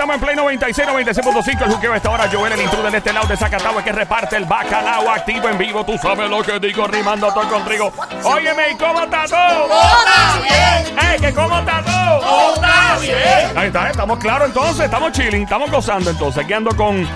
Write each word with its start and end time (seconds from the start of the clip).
estamos 0.00 0.14
en 0.14 0.20
Play 0.22 0.36
96, 0.36 0.88
96.5. 0.88 1.62
El 1.66 1.72
juqueo 1.74 1.94
esta 1.94 2.08
hora. 2.08 2.26
Joel, 2.32 2.54
el 2.54 2.62
intruder 2.62 2.90
de 2.90 2.98
este 2.98 3.12
lado 3.12 3.26
de 3.26 3.36
Zacatau, 3.36 3.84
que 3.84 3.92
reparte 3.92 4.36
el 4.36 4.46
bacalao 4.46 5.10
activo 5.10 5.46
en 5.46 5.58
vivo. 5.58 5.84
Tú 5.84 5.98
sabes 5.98 6.30
lo 6.30 6.42
que 6.42 6.58
digo, 6.58 6.86
rimando 6.86 7.30
todo 7.34 7.46
contigo. 7.50 7.92
Óyeme, 8.24 8.70
¿y 8.70 8.76
cómo 8.76 9.02
está 9.02 9.26
todo? 9.26 9.66
¡Está 9.66 10.40
bien! 10.40 10.98
¡Eh, 10.98 11.16
que 11.20 11.34
cómo 11.34 11.58
está 11.58 11.82
todo! 11.82 12.54
¡Está 12.54 12.98
bien! 12.98 13.58
Ahí 13.58 13.66
está, 13.66 13.90
estamos 13.90 14.18
claros 14.18 14.48
entonces, 14.48 14.86
estamos 14.86 15.12
chilling, 15.12 15.42
estamos 15.42 15.70
gozando 15.70 16.08
entonces. 16.08 16.44
Aquí 16.44 16.52
ando 16.54 16.74
con, 16.74 17.06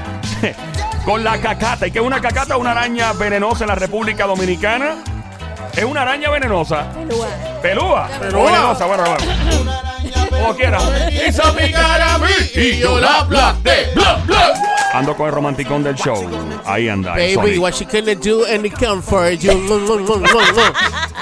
con 1.07 1.25
la 1.25 1.41
cacata. 1.41 1.87
¿Y 1.87 1.91
qué 1.91 2.01
es 2.01 2.05
una 2.05 2.21
cacata? 2.21 2.59
Una 2.59 2.73
araña 2.73 3.15
venenosa 3.15 3.65
en 3.65 3.69
la 3.69 3.77
República 3.77 4.27
Dominicana. 4.27 4.97
Es 5.75 5.85
una 5.85 6.03
araña 6.03 6.29
venenosa. 6.29 6.85
Pelúa. 6.93 7.29
Pelúa. 7.63 8.09
Venenosa, 8.21 8.85
bueno, 8.85 9.05
bueno. 9.05 9.94
Como 10.35 10.55
quiera. 10.57 10.79
Hizo 11.11 11.43
picar 11.57 12.01
a 12.01 12.19
mí 12.19 12.27
y 12.55 12.79
yo 12.79 12.99
la 13.01 13.21
aplasté. 13.21 13.91
Bla, 13.95 14.23
bla. 14.27 14.55
Ando 14.93 15.17
con 15.17 15.27
el 15.27 15.33
romanticón 15.33 15.83
del 15.83 15.97
show. 15.97 16.25
Ahí 16.65 16.89
anda. 16.89 17.15
el 17.17 17.37
Baby, 17.37 17.57
Sonic. 17.57 17.61
what 17.63 17.75
she 17.75 17.85
gonna 17.85 18.15
do 18.15 18.45
and 18.47 18.65
it 18.65 18.75
come 18.75 19.03
for 19.03 19.29
you. 19.31 19.51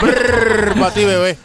Brrr, 0.01 0.75
pa' 0.79 0.91
ti, 0.91 1.05
bebé. 1.05 1.39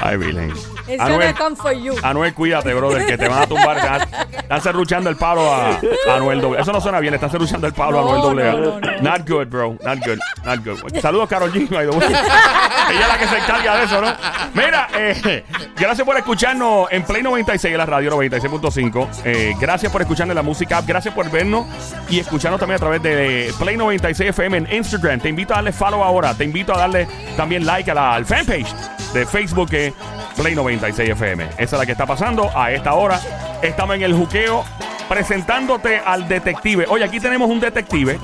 Ay, 0.00 0.16
Virgen. 0.16 0.75
It's 0.88 1.02
Anuel, 1.02 1.18
gonna 1.18 1.34
come 1.34 1.56
for 1.56 1.72
you. 1.72 1.94
Anuel, 2.02 2.32
cuídate, 2.34 2.72
brother, 2.74 3.06
que 3.06 3.18
te 3.18 3.28
van 3.28 3.42
a 3.42 3.46
tumbar. 3.46 3.76
Están, 3.76 4.08
están 4.38 4.60
serruchando 4.62 5.10
el 5.10 5.16
palo 5.16 5.52
a, 5.52 5.70
a 5.70 6.14
Anuel 6.16 6.40
doble. 6.40 6.60
Eso 6.60 6.72
no 6.72 6.80
suena 6.80 7.00
bien, 7.00 7.14
están 7.14 7.30
serruchando 7.30 7.66
el 7.66 7.72
palo 7.72 7.98
a 7.98 8.02
No, 8.02 8.08
Anuel 8.08 8.22
doble. 8.22 8.48
A. 8.48 8.52
no, 8.52 8.80
no, 8.80 8.80
no. 8.80 9.02
Not 9.02 9.28
good, 9.28 9.46
bro. 9.48 9.76
Not 9.84 9.98
good. 10.06 10.18
Not 10.44 10.64
good. 10.64 11.00
Saludos, 11.00 11.28
Carol 11.28 11.52
G. 11.52 11.68
Ella 11.70 13.00
es 13.00 13.08
la 13.08 13.18
que 13.18 13.26
se 13.26 13.38
encarga 13.38 13.76
de 13.78 13.84
eso, 13.84 14.00
¿no? 14.00 14.14
Mira, 14.54 14.88
eh, 14.96 15.44
gracias 15.76 16.06
por 16.06 16.16
escucharnos 16.16 16.86
en 16.92 17.02
Play 17.02 17.22
96 17.22 17.72
en 17.72 17.78
la 17.78 17.86
radio 17.86 18.10
96.5. 18.12 19.08
Eh, 19.24 19.54
gracias 19.60 19.90
por 19.90 20.00
escucharnos 20.02 20.32
en 20.32 20.36
la 20.36 20.42
música 20.42 20.78
app. 20.78 20.86
Gracias 20.86 21.12
por 21.12 21.28
vernos 21.30 21.66
y 22.08 22.20
escucharnos 22.20 22.60
también 22.60 22.76
a 22.76 22.78
través 22.80 23.02
de 23.02 23.52
Play 23.58 23.76
96 23.76 24.30
FM 24.30 24.56
en 24.58 24.72
Instagram. 24.72 25.20
Te 25.20 25.28
invito 25.28 25.52
a 25.52 25.56
darle 25.56 25.72
follow 25.72 26.02
ahora. 26.04 26.32
Te 26.34 26.44
invito 26.44 26.72
a 26.74 26.78
darle 26.78 27.08
también 27.36 27.66
like 27.66 27.90
a 27.90 27.94
la, 27.94 28.14
al 28.14 28.24
fanpage 28.24 28.72
de 29.12 29.26
Facebook 29.26 29.70
que 29.70 29.92
Play 30.36 30.54
96 30.54 31.10
FM. 31.10 31.44
Esa 31.44 31.62
es 31.62 31.72
la 31.72 31.86
que 31.86 31.92
está 31.92 32.06
pasando 32.06 32.50
a 32.54 32.70
esta 32.70 32.94
hora. 32.94 33.20
Estamos 33.62 33.96
en 33.96 34.02
el 34.02 34.14
juqueo 34.14 34.64
presentándote 35.08 35.98
al 35.98 36.28
detective. 36.28 36.86
Oye, 36.88 37.04
aquí 37.04 37.20
tenemos 37.20 37.48
un 37.48 37.60
detective. 37.60 38.18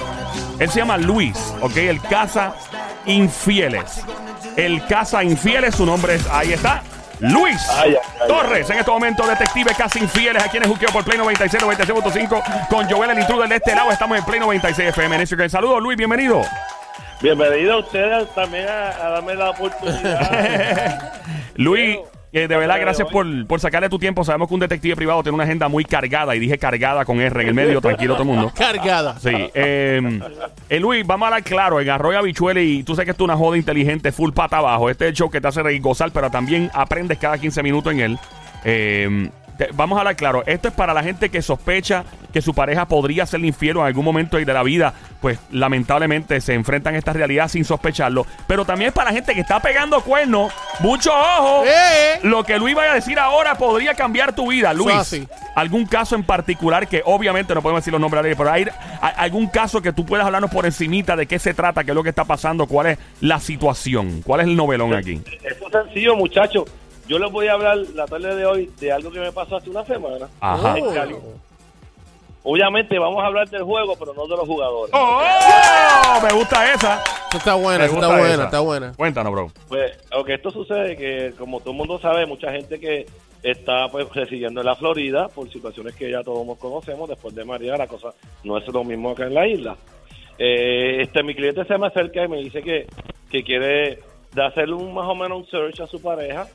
Él 0.59 0.71
se 0.71 0.81
llama 0.81 0.99
Luis, 0.99 1.37
¿ok? 1.61 1.77
El 1.77 2.01
caza 2.01 2.55
infieles. 3.07 4.03
El 4.57 4.85
caza 4.87 5.25
infieles, 5.25 5.75
su 5.75 5.87
nombre 5.87 6.17
es, 6.17 6.27
ahí 6.31 6.53
está, 6.53 6.83
Luis 7.21 7.57
Ay, 7.71 7.91
ay, 7.91 7.97
ay, 8.21 8.29
Torres. 8.29 8.69
En 8.69 8.79
este 8.79 8.91
momento, 8.91 9.27
detective 9.27 9.73
caza 9.77 9.99
infieles 9.99 10.43
aquí 10.43 10.57
en 10.59 10.65
el 10.65 10.69
juqueo 10.69 10.91
por 10.91 11.05
Play 11.05 11.17
96, 11.19 11.63
96.5 11.63 12.69
con 12.69 12.91
Joel 12.91 13.11
el 13.11 13.21
intruder 13.21 13.49
de 13.49 13.57
este 13.57 13.75
lado. 13.75 13.91
Estamos 13.91 14.19
en 14.19 14.25
Play 14.25 14.41
96 14.41 14.89
FM 14.89 15.17
en. 15.17 15.49
Saludos, 15.49 15.81
Luis, 15.81 15.97
bienvenido. 15.97 16.43
Bienvenido 17.23 17.75
a 17.75 17.79
ustedes 17.79 18.29
también 18.35 18.67
a, 18.69 18.89
a 18.89 19.11
darme 19.11 19.35
la 19.35 19.51
oportunidad. 19.51 21.13
Luis, 21.55 21.99
eh, 22.33 22.49
de 22.49 22.57
verdad, 22.57 22.81
gracias 22.81 23.09
por, 23.09 23.47
por 23.47 23.61
sacarle 23.61 23.89
tu 23.89 23.99
tiempo. 23.99 24.25
Sabemos 24.25 24.49
que 24.49 24.55
un 24.55 24.61
detective 24.61 24.97
privado 24.97 25.23
tiene 25.23 25.35
una 25.35 25.45
agenda 25.45 25.69
muy 25.69 25.85
cargada 25.85 26.35
y 26.35 26.41
dije 26.41 26.59
cargada 26.59 27.05
con 27.05 27.21
R 27.21 27.43
en 27.43 27.49
el 27.49 27.55
medio, 27.55 27.81
tranquilo 27.81 28.15
todo 28.15 28.23
el 28.23 28.29
mundo. 28.29 28.53
Cargada. 28.57 29.19
Sí. 29.21 29.31
Eh, 29.55 30.21
eh, 30.69 30.81
Luis, 30.81 31.07
vamos 31.07 31.27
a 31.27 31.29
hablar 31.29 31.45
claro. 31.45 31.81
En 31.81 31.91
Arroyo 31.91 32.19
Habichuela 32.19 32.61
y 32.61 32.83
tú 32.83 32.95
sabes 32.95 33.05
que 33.05 33.11
esto 33.13 33.25
es 33.25 33.27
una 33.27 33.37
joda 33.37 33.57
inteligente, 33.57 34.11
full 34.11 34.33
pata 34.33 34.59
abajo. 34.59 34.91
Este 34.91 35.05
es 35.05 35.11
el 35.11 35.17
show 35.17 35.31
que 35.31 35.41
te 35.41 35.47
hace 35.47 35.63
reír, 35.63 35.81
gozar, 35.81 36.11
pero 36.11 36.31
también 36.31 36.71
aprendes 36.75 37.19
cada 37.19 37.39
15 37.39 37.63
minutos 37.63 37.93
en 37.93 38.01
él. 38.01 38.19
Vamos 39.75 39.97
a 39.97 40.01
hablar 40.01 40.17
claro. 40.17 40.43
Esto 40.47 40.69
es 40.69 40.75
para 40.75 40.95
la 40.95 41.03
gente 41.03 41.29
que 41.29 41.43
sospecha 41.43 42.05
que 42.33 42.43
su 42.43 42.55
pareja 42.55 42.87
podría 42.87 43.27
ser 43.27 43.45
infiel 43.45 43.77
o 43.77 43.81
en 43.81 43.87
algún 43.87 44.05
momento 44.05 44.39
de 44.39 44.45
la 44.47 44.63
vida, 44.63 44.95
pues 45.21 45.39
lamentablemente 45.51 46.41
se 46.41 46.55
enfrentan 46.55 46.95
a 46.95 46.99
esta 46.99 47.13
realidad 47.13 47.49
sin 47.49 47.65
sospecharlo. 47.65 48.27
Pero 48.47 48.65
también 48.65 48.89
es 48.89 48.95
para 48.95 49.11
la 49.11 49.15
gente 49.15 49.35
que 49.35 49.41
está 49.41 49.61
pegando 49.61 50.01
cuernos. 50.01 50.53
Mucho 50.81 51.13
ojo. 51.13 51.65
¡Eh! 51.67 52.21
Lo 52.23 52.45
que 52.45 52.59
Luis 52.59 52.75
vaya 52.75 52.93
a 52.93 52.95
decir 52.95 53.19
ahora 53.19 53.57
podría 53.57 53.95
cambiar 53.95 54.35
tu 54.35 54.51
vida, 54.51 54.73
Luis. 54.73 54.97
así. 54.97 55.29
¿Algún 55.55 55.87
caso 55.87 56.17
en 56.17 56.25
particular 56.25 56.89
que 56.89 57.03
obviamente 57.05 57.55
no 57.55 57.61
podemos 57.61 57.83
decir 57.83 57.93
los 57.93 58.01
nombres 58.01 58.25
aire, 58.25 58.37
pero 58.37 58.51
hay 58.51 58.67
algún 59.01 59.47
caso 59.49 59.83
que 59.83 59.93
tú 59.93 60.07
puedas 60.07 60.25
hablarnos 60.25 60.51
por 60.51 60.65
encimita 60.65 61.17
de 61.17 61.27
qué 61.27 61.39
se 61.39 61.55
trata, 61.55 61.85
qué 61.85 61.91
es 61.91 61.95
lo 61.95 62.03
que 62.03 62.09
está 62.09 62.25
pasando, 62.25 62.67
cuál 62.67 62.87
es 62.87 62.99
la 63.21 63.39
situación, 63.39 64.23
cuál 64.23 64.41
es 64.41 64.47
el 64.47 64.57
novelón 64.57 64.95
aquí? 64.95 65.21
Esto 65.43 65.67
es 65.67 65.73
sencillo, 65.73 66.17
muchachos. 66.17 66.65
Yo 67.07 67.19
les 67.19 67.31
voy 67.31 67.49
a 67.49 67.55
hablar 67.55 67.79
la 67.95 68.07
tarde 68.07 68.35
de 68.35 68.47
hoy 68.47 68.71
de 68.81 68.93
algo 68.93 69.11
que 69.11 69.21
me 69.21 69.33
pasó 69.33 69.57
hace 69.57 69.71
una 69.71 69.85
semana. 69.85 70.29
Ajá. 70.41 70.79
en 70.79 70.95
Cali. 70.95 71.17
Obviamente 72.45 72.99
vamos 72.99 73.23
a 73.23 73.27
hablar 73.27 73.49
del 73.49 73.63
juego, 73.63 73.95
pero 73.97 74.15
no 74.15 74.27
de 74.27 74.37
los 74.37 74.47
jugadores. 74.47 74.93
¡Oh! 74.95 76.21
Me 76.23 76.33
gusta 76.33 76.73
esa. 76.73 77.03
Está 77.33 77.55
buena, 77.55 77.85
está 77.85 78.09
buena, 78.09 78.35
esa. 78.35 78.45
está 78.45 78.61
buena. 78.61 78.93
Cuéntanos, 78.95 79.33
bro. 79.33 79.53
Pues, 79.69 79.97
aunque 80.11 80.35
esto 80.35 80.51
sucede 80.51 80.97
que, 80.97 81.35
como 81.39 81.61
todo 81.61 81.71
el 81.71 81.77
mundo 81.77 82.01
sabe, 82.01 82.27
mucha 82.27 82.51
gente 82.51 82.81
que 82.81 83.07
está 83.43 83.89
pues 83.89 84.09
residiendo 84.13 84.61
en 84.61 84.67
la 84.67 84.77
Florida 84.77 85.29
por 85.29 85.51
situaciones 85.51 85.95
que 85.95 86.11
ya 86.11 86.23
todos 86.23 86.59
conocemos, 86.59 87.09
después 87.09 87.35
de 87.35 87.45
María 87.45 87.77
la 87.77 87.87
cosa 87.87 88.13
no 88.45 88.57
es 88.59 88.67
lo 88.69 88.85
mismo 88.85 89.11
acá 89.11 89.25
en 89.25 89.35
la 89.35 89.47
isla. 89.47 89.77
Eh, 90.39 91.03
este 91.03 91.23
Mi 91.23 91.35
cliente 91.35 91.65
se 91.65 91.79
me 91.79 91.87
acerca 91.87 92.25
y 92.25 92.29
me 92.29 92.39
dice 92.39 92.63
que, 92.63 92.87
que 93.31 93.43
quiere 93.43 94.01
de 94.33 94.45
hacerle 94.45 94.75
un 94.75 94.95
más 94.95 95.09
o 95.09 95.15
menos 95.15 95.39
un 95.39 95.47
search 95.47 95.81
a 95.81 95.87
su 95.87 96.01
pareja, 96.01 96.47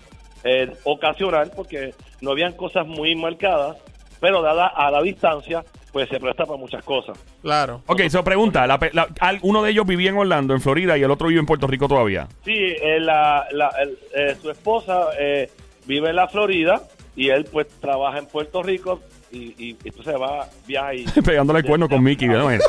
eh, 0.43 0.71
ocasional, 0.83 1.51
porque 1.55 1.93
no 2.21 2.31
habían 2.31 2.53
cosas 2.53 2.85
muy 2.87 3.15
marcadas, 3.15 3.77
pero 4.19 4.41
dada 4.41 4.67
a 4.67 4.89
la 4.91 5.01
distancia, 5.01 5.63
pues 5.91 6.09
se 6.09 6.19
presta 6.19 6.45
para 6.45 6.57
muchas 6.59 6.83
cosas. 6.83 7.17
Claro. 7.41 7.81
Ok, 7.87 8.01
se 8.09 8.21
pregunta, 8.23 8.65
la 8.67 8.79
la- 8.93 9.07
al- 9.19 9.39
uno 9.41 9.61
de 9.63 9.71
ellos 9.71 9.85
vivía 9.85 10.09
en 10.09 10.17
Orlando, 10.17 10.53
en 10.53 10.61
Florida, 10.61 10.97
y 10.97 11.03
el 11.03 11.11
otro 11.11 11.27
vive 11.27 11.39
en 11.39 11.45
Puerto 11.45 11.67
Rico 11.67 11.87
todavía. 11.87 12.27
Sí, 12.43 12.53
eh, 12.55 12.99
la, 12.99 13.45
la- 13.51 13.71
el- 13.81 13.97
eh, 14.15 14.35
su 14.41 14.49
esposa 14.51 15.07
eh, 15.19 15.49
vive 15.85 16.09
en 16.09 16.15
la 16.17 16.27
Florida 16.27 16.81
y 17.17 17.29
él 17.29 17.43
pues 17.51 17.67
trabaja 17.81 18.19
en 18.19 18.27
Puerto 18.27 18.63
Rico 18.63 19.01
y, 19.31 19.53
y 19.57 19.77
entonces 19.83 20.15
va, 20.15 20.47
viaja 20.65 20.93
y... 20.93 21.03
Pegándole 21.25 21.59
el 21.59 21.65
cuerno 21.65 21.89
con 21.89 22.01
Mickey, 22.01 22.29
¿no? 22.29 22.49
Eh, 22.49 22.59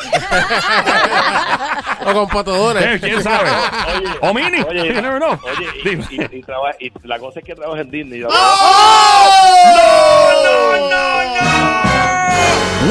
O 2.07 2.13
con 2.13 2.29
patadores. 2.29 3.01
¿Quién 3.01 3.23
sabe? 3.23 3.49
Oye, 3.97 4.09
¿O 4.23 4.35
Mini? 4.35 4.63
Oye, 4.63 4.89
You 4.95 5.01
never 5.03 5.19
know. 5.21 5.39
oye, 5.45 5.69
y, 6.11 6.15
y- 6.17 6.39
y 6.39 6.43
traba- 6.43 6.75
y 6.81 6.91
la 7.05 7.19
cosa 7.21 7.39
es 7.41 7.45
que 7.47 7.55
trabaja 7.55 7.83
en 7.83 7.91
Disney. 7.91 8.21
¿no? 8.21 8.29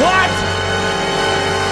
What? 0.02 0.30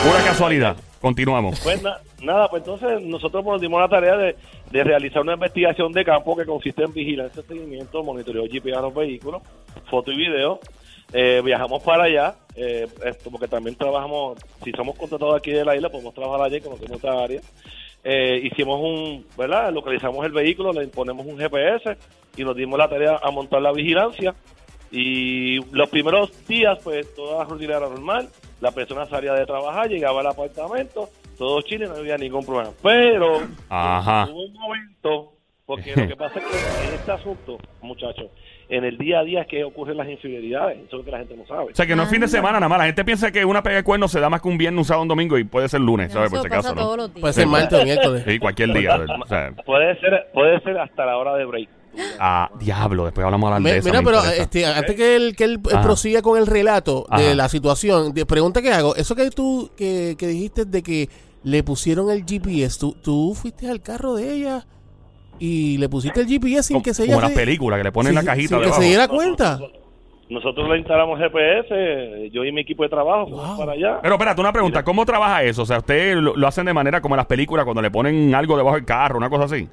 Pura 0.05 0.25
casualidad. 0.25 0.77
Continuamos. 1.01 1.61
Pues 1.61 1.83
na- 1.83 1.99
nada, 2.23 2.49
pues 2.49 2.63
entonces 2.63 3.03
nosotros 3.03 3.45
nos 3.45 3.61
dimos 3.61 3.81
la 3.81 3.89
tarea 3.89 4.17
de, 4.17 4.37
de 4.71 4.85
realizar 4.85 5.23
una 5.23 5.35
investigación 5.35 5.93
de 5.93 6.05
campo 6.05 6.37
que 6.37 6.45
consiste 6.45 6.83
en 6.85 6.93
vigilancia, 6.93 7.43
seguimiento, 7.43 8.03
monitoreo 8.03 8.45
GPS 8.51 8.77
a 8.77 8.83
los 8.83 8.95
vehículos, 8.95 9.43
foto 9.91 10.13
y 10.13 10.17
video. 10.17 10.61
Eh, 11.13 11.41
viajamos 11.45 11.83
para 11.83 12.05
allá, 12.05 12.35
eh, 12.57 12.87
esto, 13.05 13.31
porque 13.31 13.47
también 13.47 13.77
trabajamos, 13.77 14.39
si 14.65 14.73
somos 14.73 14.97
contratados 14.97 15.37
aquí 15.37 15.53
de 15.53 15.65
la 15.65 15.77
isla, 15.77 15.89
podemos 15.89 16.15
trabajar 16.15 16.47
allá 16.47 16.61
conocemos 16.61 16.97
esta 16.97 17.23
área. 17.23 17.41
Eh, 18.03 18.41
hicimos 18.45 18.81
un, 18.81 19.25
¿verdad? 19.37 19.73
Localizamos 19.73 20.25
el 20.27 20.33
vehículo, 20.33 20.73
le 20.73 20.87
ponemos 20.89 21.27
un 21.27 21.39
GPS 21.39 21.97
y 22.37 22.45
nos 22.45 22.57
dimos 22.57 22.79
la 22.79 22.89
tarea 22.89 23.19
a 23.23 23.31
montar 23.31 23.63
la 23.63 23.73
vigilancia. 23.73 24.35
Y 24.91 25.57
los 25.75 25.89
primeros 25.89 26.47
días, 26.47 26.79
pues, 26.83 27.13
toda 27.15 27.39
la 27.39 27.45
rutina 27.45 27.77
era 27.77 27.89
normal. 27.89 28.29
La 28.61 28.71
persona 28.71 29.07
salía 29.07 29.33
de 29.35 29.45
trabajar, 29.45 29.89
llegaba 29.89 30.21
al 30.21 30.29
apartamento, 30.29 31.11
todo 31.37 31.61
chile, 31.63 31.87
no 31.87 31.95
había 31.97 32.17
ningún 32.19 32.45
problema. 32.45 32.71
Pero 32.83 33.43
Ajá. 33.69 34.29
hubo 34.31 34.45
un 34.45 34.53
momento, 34.55 35.33
porque 35.67 35.95
lo 35.97 36.09
que 36.09 36.17
pasa 36.19 36.39
es 36.39 36.45
que 36.47 36.89
en 36.89 36.95
este 36.95 37.13
asunto, 37.13 37.59
muchachos, 37.83 38.27
en 38.69 38.85
el 38.85 38.99
día 38.99 39.21
a 39.21 39.23
día 39.23 39.43
es 39.43 39.47
que 39.47 39.63
ocurren 39.63 39.97
las 39.97 40.09
infidelidades. 40.09 40.79
Eso 40.79 40.87
es 40.87 40.93
lo 40.95 41.05
que 41.05 41.11
la 41.13 41.19
gente 41.19 41.37
no 41.37 41.47
sabe. 41.47 41.71
O 41.73 41.75
sea, 41.75 41.87
que 41.87 41.95
no 41.95 42.03
es 42.03 42.09
fin 42.09 42.21
de 42.21 42.27
semana 42.29 42.59
nada 42.59 42.69
más. 42.69 42.79
La 42.79 42.87
gente 42.87 43.05
piensa 43.05 43.31
que 43.31 43.45
una 43.45 43.63
pega 43.63 43.77
de 43.77 43.85
cuerno 43.85 44.09
se 44.09 44.19
da 44.19 44.29
más 44.29 44.43
que 44.43 44.49
un 44.49 44.59
viernes, 44.59 44.79
un 44.79 44.85
sábado, 44.85 45.03
un 45.03 45.09
domingo 45.09 45.39
y 45.39 45.45
puede 45.45 45.69
ser 45.69 45.81
lunes, 45.81 46.13
¿sabes? 46.13 46.31
Por 46.31 46.41
si 46.41 46.47
acaso, 46.49 46.75
todos. 46.75 47.11
Puede 47.11 47.33
ser 47.33 47.47
martes 47.47 47.81
o 47.81 47.85
miércoles. 47.85 48.25
Sí, 48.27 48.39
cualquier 48.41 48.73
día. 48.73 48.97
O 49.23 49.27
sea, 49.29 49.53
Puede 49.65 49.99
ser, 50.01 50.31
puede 50.35 50.61
ser 50.63 50.79
hasta 50.79 51.07
la 51.07 51.17
hora 51.17 51.37
de 51.37 51.45
break. 51.45 51.69
ah, 52.19 52.51
diablo, 52.59 53.05
después 53.05 53.25
hablamos 53.25 53.63
de. 53.63 53.81
Mira, 53.83 54.01
me 54.01 54.05
pero 54.05 54.25
este, 54.25 54.67
antes 54.67 54.97
que 54.97 55.15
él, 55.17 55.37
que 55.37 55.45
él 55.45 55.61
Ajá. 55.73 55.83
prosiga 55.83 56.21
con 56.21 56.37
el 56.37 56.47
relato 56.49 57.07
de 57.17 57.27
Ajá. 57.27 57.35
la 57.35 57.49
situación, 57.49 58.13
de, 58.13 58.27
pregunta 58.27 58.61
que 58.61 58.73
hago, 58.73 58.97
eso 58.97 59.15
que 59.15 59.31
tú 59.31 59.71
que, 59.77 60.17
que 60.19 60.27
dijiste 60.27 60.65
de 60.65 60.83
que 60.83 61.09
le 61.47 61.63
pusieron 61.63 62.11
el 62.11 62.25
GPS, 62.27 62.77
¿tú, 62.81 62.97
tú 63.01 63.33
fuiste 63.35 63.71
al 63.71 63.81
carro 63.81 64.17
de 64.17 64.35
ella 64.35 64.67
y 65.39 65.79
le 65.79 65.89
pusiste 65.89 66.21
el 66.21 66.27
GPS 66.27 66.65
sin 66.65 66.75
como, 66.77 66.83
que 66.85 66.93
se 66.93 67.07
como 67.07 67.21
las 67.21 67.31
se- 67.31 67.37
películas 67.37 67.79
que 67.79 67.85
le 67.85 67.93
ponen 67.93 68.15
sin- 68.15 68.17
la 68.17 68.25
cajita 68.25 68.57
sin 68.59 68.65
que 68.67 68.73
se 68.73 68.83
diera 68.83 69.07
cuenta. 69.07 69.61
Nosotros 70.29 70.69
le 70.69 70.79
instalamos 70.79 71.21
GPS, 71.21 72.31
yo 72.33 72.45
y 72.45 72.51
mi 72.51 72.63
equipo 72.63 72.83
de 72.83 72.89
trabajo 72.89 73.27
Wow. 73.31 73.59
para 73.59 73.73
allá. 73.73 74.01
Pero 74.03 74.15
espérate, 74.17 74.41
una 74.41 74.53
pregunta. 74.53 74.83
¿Cómo 74.83 75.07
trabaja 75.07 75.45
eso? 75.45 75.63
O 75.63 75.67
sea, 75.67 75.79
¿ustedes 75.79 76.17
lo, 76.17 76.35
lo 76.35 76.49
hacen 76.49 76.67
de 76.67 76.75
manera 76.75 77.01
como 77.01 77.15
en 77.15 77.19
las 77.19 77.27
películas 77.27 77.65
cuando 77.65 77.81
le 77.81 77.93
ponen 77.93 78.35
algo 78.35 78.57
debajo 78.57 78.75
del 78.75 78.85
carro, 78.85 79.19
una 79.19 79.31
cosa 79.31 79.45
así? 79.45 79.69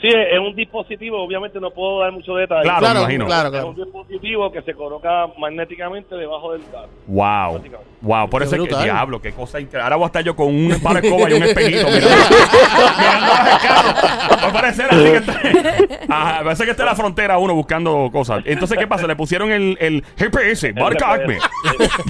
Sí, 0.00 0.06
es 0.08 0.38
un 0.38 0.54
dispositivo, 0.54 1.20
obviamente 1.20 1.58
no 1.58 1.70
puedo 1.72 2.00
dar 2.00 2.12
mucho 2.12 2.34
detalle. 2.36 2.62
Claro, 2.62 2.78
Claro, 2.78 2.94
me 3.00 3.00
imagino. 3.14 3.26
claro, 3.26 3.56
Es 3.56 3.64
un 3.64 3.74
dispositivo 3.74 4.52
que 4.52 4.62
se 4.62 4.74
coloca 4.74 5.26
magnéticamente 5.38 6.14
debajo 6.14 6.52
del 6.52 6.62
carro. 6.70 6.88
Wow. 7.08 7.60
Wow, 8.00 8.30
por 8.30 8.40
Qué 8.42 8.46
eso 8.46 8.54
es 8.62 8.68
que 8.68 8.82
diablo, 8.84 9.20
qué 9.20 9.32
cosa 9.32 9.58
increíble. 9.58 9.82
Ahora 9.82 9.96
voy 9.96 10.04
a 10.04 10.06
estar 10.06 10.22
yo 10.22 10.36
con 10.36 10.46
un 10.46 10.80
palo 10.80 11.00
de 11.00 11.08
escoba 11.08 11.28
y 11.28 11.32
un 11.32 11.42
espejito 11.42 11.86
mirando, 11.88 12.08
mirando 12.98 13.32
el 13.50 13.58
carro. 13.60 14.38
Va 14.44 14.48
a 14.48 14.52
parecer 14.52 14.86
así 14.88 15.02
que 15.02 15.16
está, 15.16 15.40
Ajá, 16.08 16.44
parece 16.44 16.64
que 16.64 16.70
está 16.70 16.82
en 16.84 16.88
la 16.90 16.94
frontera 16.94 17.38
uno 17.38 17.54
buscando 17.54 18.08
cosas. 18.12 18.42
Entonces, 18.44 18.78
¿qué 18.78 18.86
pasa? 18.86 19.06
Le 19.08 19.16
pusieron 19.16 19.50
el, 19.50 19.76
el 19.80 20.04
GPS, 20.16 20.72
marca 20.74 21.12
Acme. 21.14 21.38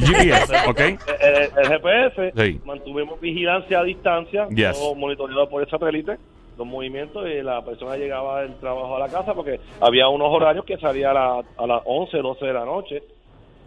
GPS, 0.04 0.52
¿ok? 0.68 0.80
El, 0.80 0.98
el- 1.20 1.50
el 1.56 1.68
GPS, 1.68 2.32
Sí. 2.36 2.60
mantuvimos 2.66 3.18
vigilancia 3.20 3.80
a 3.80 3.84
distancia, 3.84 4.46
Yes. 4.50 4.72
todo 4.78 4.94
monitoreado 4.94 5.48
por 5.48 5.62
el 5.62 5.70
satélite, 5.70 6.16
los 6.58 6.66
movimientos 6.66 7.26
y 7.28 7.40
la 7.42 7.64
persona 7.64 7.96
llegaba 7.96 8.42
del 8.42 8.56
trabajo 8.56 8.96
a 8.96 8.98
la 8.98 9.08
casa 9.08 9.32
porque 9.32 9.60
había 9.80 10.08
unos 10.08 10.28
horarios 10.30 10.64
que 10.64 10.76
salía 10.76 11.12
a, 11.12 11.14
la- 11.14 11.42
a 11.56 11.66
las 11.66 11.82
11, 11.86 12.18
12 12.18 12.44
de 12.46 12.52
la 12.52 12.64
noche. 12.64 13.02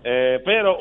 Eh, 0.03 0.39
pero 0.43 0.77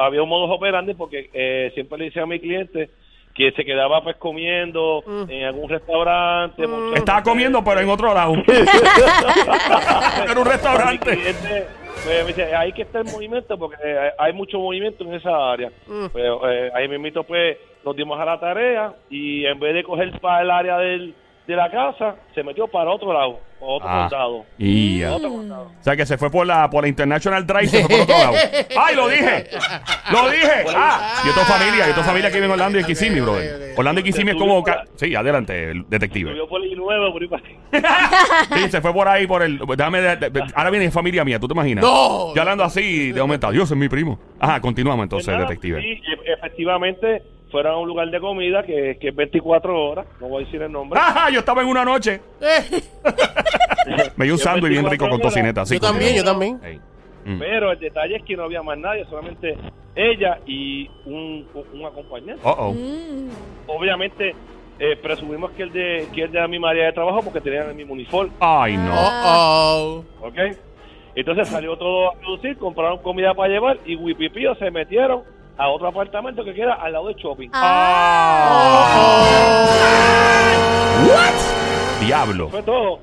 había 0.00 0.22
un 0.22 0.28
modus 0.28 0.50
operandi 0.54 0.94
porque 0.94 1.30
eh, 1.32 1.70
siempre 1.74 1.96
le 1.98 2.04
decía 2.06 2.22
a 2.24 2.26
mi 2.26 2.38
cliente 2.40 2.90
que 3.34 3.50
se 3.52 3.64
quedaba 3.64 4.02
pues 4.02 4.16
comiendo 4.16 5.02
en 5.28 5.44
algún 5.44 5.68
restaurante. 5.68 6.66
muchas 6.66 6.98
Estaba 6.98 7.22
comiendo, 7.22 7.64
pero 7.64 7.80
en 7.80 7.88
otro 7.88 8.12
lado. 8.14 8.34
Era 10.30 10.40
un 10.40 10.46
restaurante. 10.46 11.10
Mi 11.10 11.16
cliente, 11.16 11.66
pues, 12.04 12.22
me 12.22 12.28
dice, 12.28 12.54
hay 12.54 12.72
que 12.72 12.82
estar 12.82 13.06
en 13.06 13.12
movimiento 13.12 13.58
porque 13.58 13.76
eh, 13.84 14.10
hay 14.18 14.32
mucho 14.32 14.58
movimiento 14.58 15.04
en 15.04 15.14
esa 15.14 15.52
área. 15.52 15.70
Pues, 16.12 16.24
eh, 16.48 16.70
ahí 16.74 16.88
mismito 16.88 17.24
pues 17.24 17.56
nos 17.84 17.94
dimos 17.96 18.18
a 18.18 18.24
la 18.24 18.38
tarea 18.40 18.92
y 19.10 19.44
en 19.46 19.58
vez 19.60 19.74
de 19.74 19.84
coger 19.84 20.18
para 20.20 20.42
el 20.42 20.50
área 20.50 20.78
del, 20.78 21.14
de 21.46 21.56
la 21.56 21.70
casa, 21.70 22.16
se 22.34 22.42
metió 22.42 22.66
para 22.68 22.90
otro 22.90 23.12
lado, 23.12 23.38
para 23.60 23.72
otro 23.72 23.88
Ah. 23.88 24.08
condado. 24.08 24.44
Y, 24.58 25.00
Para 25.02 25.12
ah. 25.12 25.16
otro 25.16 25.28
condado. 25.30 25.64
O 25.78 25.82
sea, 25.84 25.94
que 25.96 26.06
se 26.06 26.16
fue 26.16 26.30
por 26.30 26.46
la, 26.46 26.70
por 26.70 26.82
la 26.84 26.88
International 26.88 27.46
Drive 27.46 27.64
y 27.64 27.68
se 27.68 27.80
fue 27.84 27.88
por 27.96 28.00
otro 28.04 28.16
lado. 28.16 28.32
¡Ay, 28.78 28.96
lo 28.96 29.08
dije! 29.08 29.46
¡Lo 30.10 30.30
dije! 30.30 30.64
¡Ah! 30.74 31.22
Yo 31.26 31.32
tengo 31.34 31.46
familia, 31.46 31.86
yo 31.86 31.94
tengo 31.94 32.06
familia 32.06 32.30
que 32.30 32.34
vive 32.36 32.46
en 32.46 32.52
Orlando 32.52 32.78
y 32.78 32.80
en 32.80 32.86
Kissimmee, 32.86 33.20
ok. 33.20 33.28
Orlando 33.76 34.00
y 34.00 34.04
Kissimmee 34.04 34.32
es 34.32 34.38
como... 34.38 34.62
ca- 34.62 34.84
Sí, 34.96 35.14
adelante, 35.14 35.70
el 35.70 35.84
detective. 35.88 36.30
Por 36.48 36.62
el 36.64 36.76
nuevo, 36.76 37.12
por 37.12 37.22
ahí 37.22 37.28
para 37.28 37.42
arriba. 37.42 37.60
Sí, 38.56 38.70
se 38.70 38.80
fue 38.80 38.92
por 38.94 39.06
ahí 39.08 39.26
por 39.26 39.42
el... 39.42 39.58
Déjame... 39.76 40.00
de- 40.00 40.16
de- 40.30 40.44
ahora 40.54 40.70
viene 40.70 40.90
familia 40.90 41.24
mía, 41.24 41.38
¿tú 41.38 41.46
te 41.48 41.52
imaginas? 41.54 41.84
No. 41.84 42.34
Yo 42.34 42.40
hablando 42.40 42.64
así, 42.64 43.12
de 43.12 43.20
aumentar. 43.20 43.52
Dios 43.52 43.70
es 43.70 43.76
mi 43.76 43.88
primo. 43.90 44.18
Ajá, 44.40 44.60
continuamos 44.62 45.02
entonces, 45.04 45.26
Pues 45.26 45.36
nada, 45.36 45.48
detective. 45.48 45.80
Sí, 45.82 46.00
efectivamente, 46.38 47.22
fueron 47.54 47.74
a 47.74 47.76
un 47.76 47.86
lugar 47.86 48.10
de 48.10 48.18
comida 48.18 48.64
que, 48.64 48.98
que 49.00 49.10
es 49.10 49.14
24 49.14 49.80
horas, 49.80 50.06
no 50.20 50.26
voy 50.26 50.42
a 50.42 50.44
decir 50.44 50.60
el 50.60 50.72
nombre. 50.72 50.98
Ajá, 50.98 51.30
yo 51.32 51.38
estaba 51.38 51.62
en 51.62 51.68
una 51.68 51.84
noche. 51.84 52.20
Me 54.16 54.24
dio 54.24 54.34
un 54.34 54.40
sándwich 54.40 54.72
bien 54.72 54.82
24 54.82 54.90
rico 54.90 55.08
con 55.08 55.20
tocineta. 55.20 55.64
Sí, 55.64 55.74
yo 55.74 55.80
también, 55.80 56.16
yo 56.16 56.24
también. 56.24 56.58
Mm. 57.24 57.38
Pero 57.38 57.70
el 57.70 57.78
detalle 57.78 58.16
es 58.16 58.24
que 58.24 58.36
no 58.36 58.42
había 58.42 58.60
más 58.64 58.76
nadie, 58.76 59.04
solamente 59.04 59.56
ella 59.94 60.40
y 60.44 60.90
un, 61.04 61.46
un 61.72 61.86
acompañante. 61.86 62.44
Uh 62.44 62.54
oh. 62.58 62.72
Mm. 62.72 63.28
Obviamente, 63.68 64.34
eh, 64.80 64.96
presumimos 65.00 65.52
que 65.52 65.62
el 65.62 65.72
de 65.72 66.08
que 66.12 66.22
el 66.22 66.32
de 66.32 66.40
la 66.40 66.48
misma 66.48 66.70
área 66.70 66.86
de 66.86 66.92
trabajo 66.92 67.22
porque 67.22 67.40
tenían 67.40 67.68
el 67.68 67.76
mismo 67.76 67.92
uniforme, 67.92 68.32
Ay, 68.40 68.76
no. 68.76 68.92
Oh. 68.96 70.04
¿ok? 70.22 70.38
Entonces 71.14 71.46
salió 71.46 71.76
todo 71.76 72.10
a 72.10 72.14
producir, 72.14 72.58
compraron 72.58 72.98
comida 72.98 73.32
para 73.32 73.52
llevar 73.52 73.78
y 73.86 73.94
Wipipío 73.94 74.56
se 74.56 74.72
metieron 74.72 75.22
a 75.56 75.68
otro 75.68 75.88
apartamento 75.88 76.44
que 76.44 76.54
queda 76.54 76.74
al 76.74 76.92
lado 76.92 77.08
de 77.08 77.14
shopping. 77.14 77.50
Diablo. 82.00 82.48
Fue 82.48 82.62
todo. 82.62 82.98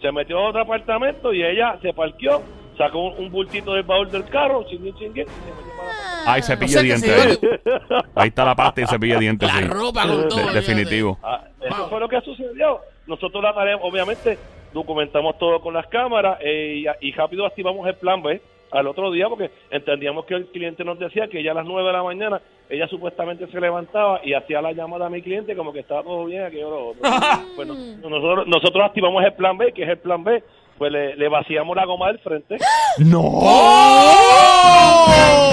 Se 0.00 0.12
metió 0.12 0.38
a 0.38 0.48
otro 0.50 0.60
apartamento 0.62 1.32
y 1.32 1.42
ella 1.42 1.78
se 1.80 1.92
parqueó, 1.94 2.42
sacó 2.76 2.98
un, 3.08 3.24
un 3.24 3.30
bultito 3.32 3.72
del 3.72 3.84
baúl 3.84 4.10
del 4.10 4.24
carro, 4.26 4.64
chinguín, 4.68 4.94
chinguín, 4.96 5.24
y 5.24 5.30
se 5.30 5.50
metió 5.50 5.72
para 5.78 6.24
la 6.24 6.32
Ay, 6.32 6.40
O 6.40 6.44
cepillo 6.44 6.72
sea 6.72 6.82
de 6.82 6.86
dientes. 6.88 7.40
ahí. 7.42 8.00
Ahí 8.14 8.28
está 8.28 8.44
la 8.44 8.54
pasta 8.54 8.80
y 8.82 8.86
cepillo 8.86 9.14
de 9.14 9.20
dientes. 9.20 9.48
La 9.52 9.58
sí. 9.60 9.64
ropa 9.64 10.06
con 10.06 10.28
todo. 10.28 10.46
De- 10.46 10.52
definitivo. 10.52 11.18
Ah, 11.22 11.44
eso 11.60 11.88
fue 11.88 12.00
lo 12.00 12.08
que 12.08 12.20
sucedió. 12.20 12.80
Nosotros 13.06 13.42
la 13.42 13.54
tarea, 13.54 13.76
obviamente, 13.76 14.38
documentamos 14.72 15.38
todo 15.38 15.60
con 15.60 15.72
las 15.74 15.86
cámaras 15.86 16.38
eh, 16.42 16.84
y, 17.00 17.08
y 17.08 17.12
rápido 17.12 17.46
activamos 17.46 17.86
el 17.86 17.94
plan 17.96 18.22
B 18.22 18.40
al 18.74 18.86
otro 18.86 19.10
día 19.10 19.28
porque 19.28 19.50
entendíamos 19.70 20.24
que 20.26 20.34
el 20.34 20.46
cliente 20.48 20.84
nos 20.84 20.98
decía 20.98 21.28
que 21.28 21.42
ya 21.42 21.52
a 21.52 21.54
las 21.54 21.64
9 21.66 21.86
de 21.86 21.92
la 21.92 22.02
mañana 22.02 22.40
ella 22.68 22.86
supuestamente 22.88 23.46
se 23.46 23.60
levantaba 23.60 24.20
y 24.24 24.34
hacía 24.34 24.60
la 24.62 24.72
llamada 24.72 25.06
a 25.06 25.10
mi 25.10 25.22
cliente 25.22 25.54
como 25.56 25.72
que 25.72 25.80
estaba 25.80 26.02
todo 26.02 26.24
bien, 26.26 26.42
aquello 26.44 26.70
lo 26.70 26.88
otro. 26.88 27.02
pues 27.56 27.66
nos- 27.68 27.78
nosotros, 27.78 28.46
nosotros 28.46 28.84
activamos 28.84 29.24
el 29.24 29.32
plan 29.34 29.56
B, 29.58 29.72
que 29.72 29.82
es 29.84 29.88
el 29.88 29.98
plan 29.98 30.22
B, 30.24 30.42
pues 30.78 30.90
le, 30.92 31.16
le 31.16 31.28
vaciamos 31.28 31.74
la 31.76 31.84
goma 31.86 32.08
del 32.08 32.18
frente. 32.18 32.56
¡No! 32.98 33.20
¡Oh! 33.22 35.50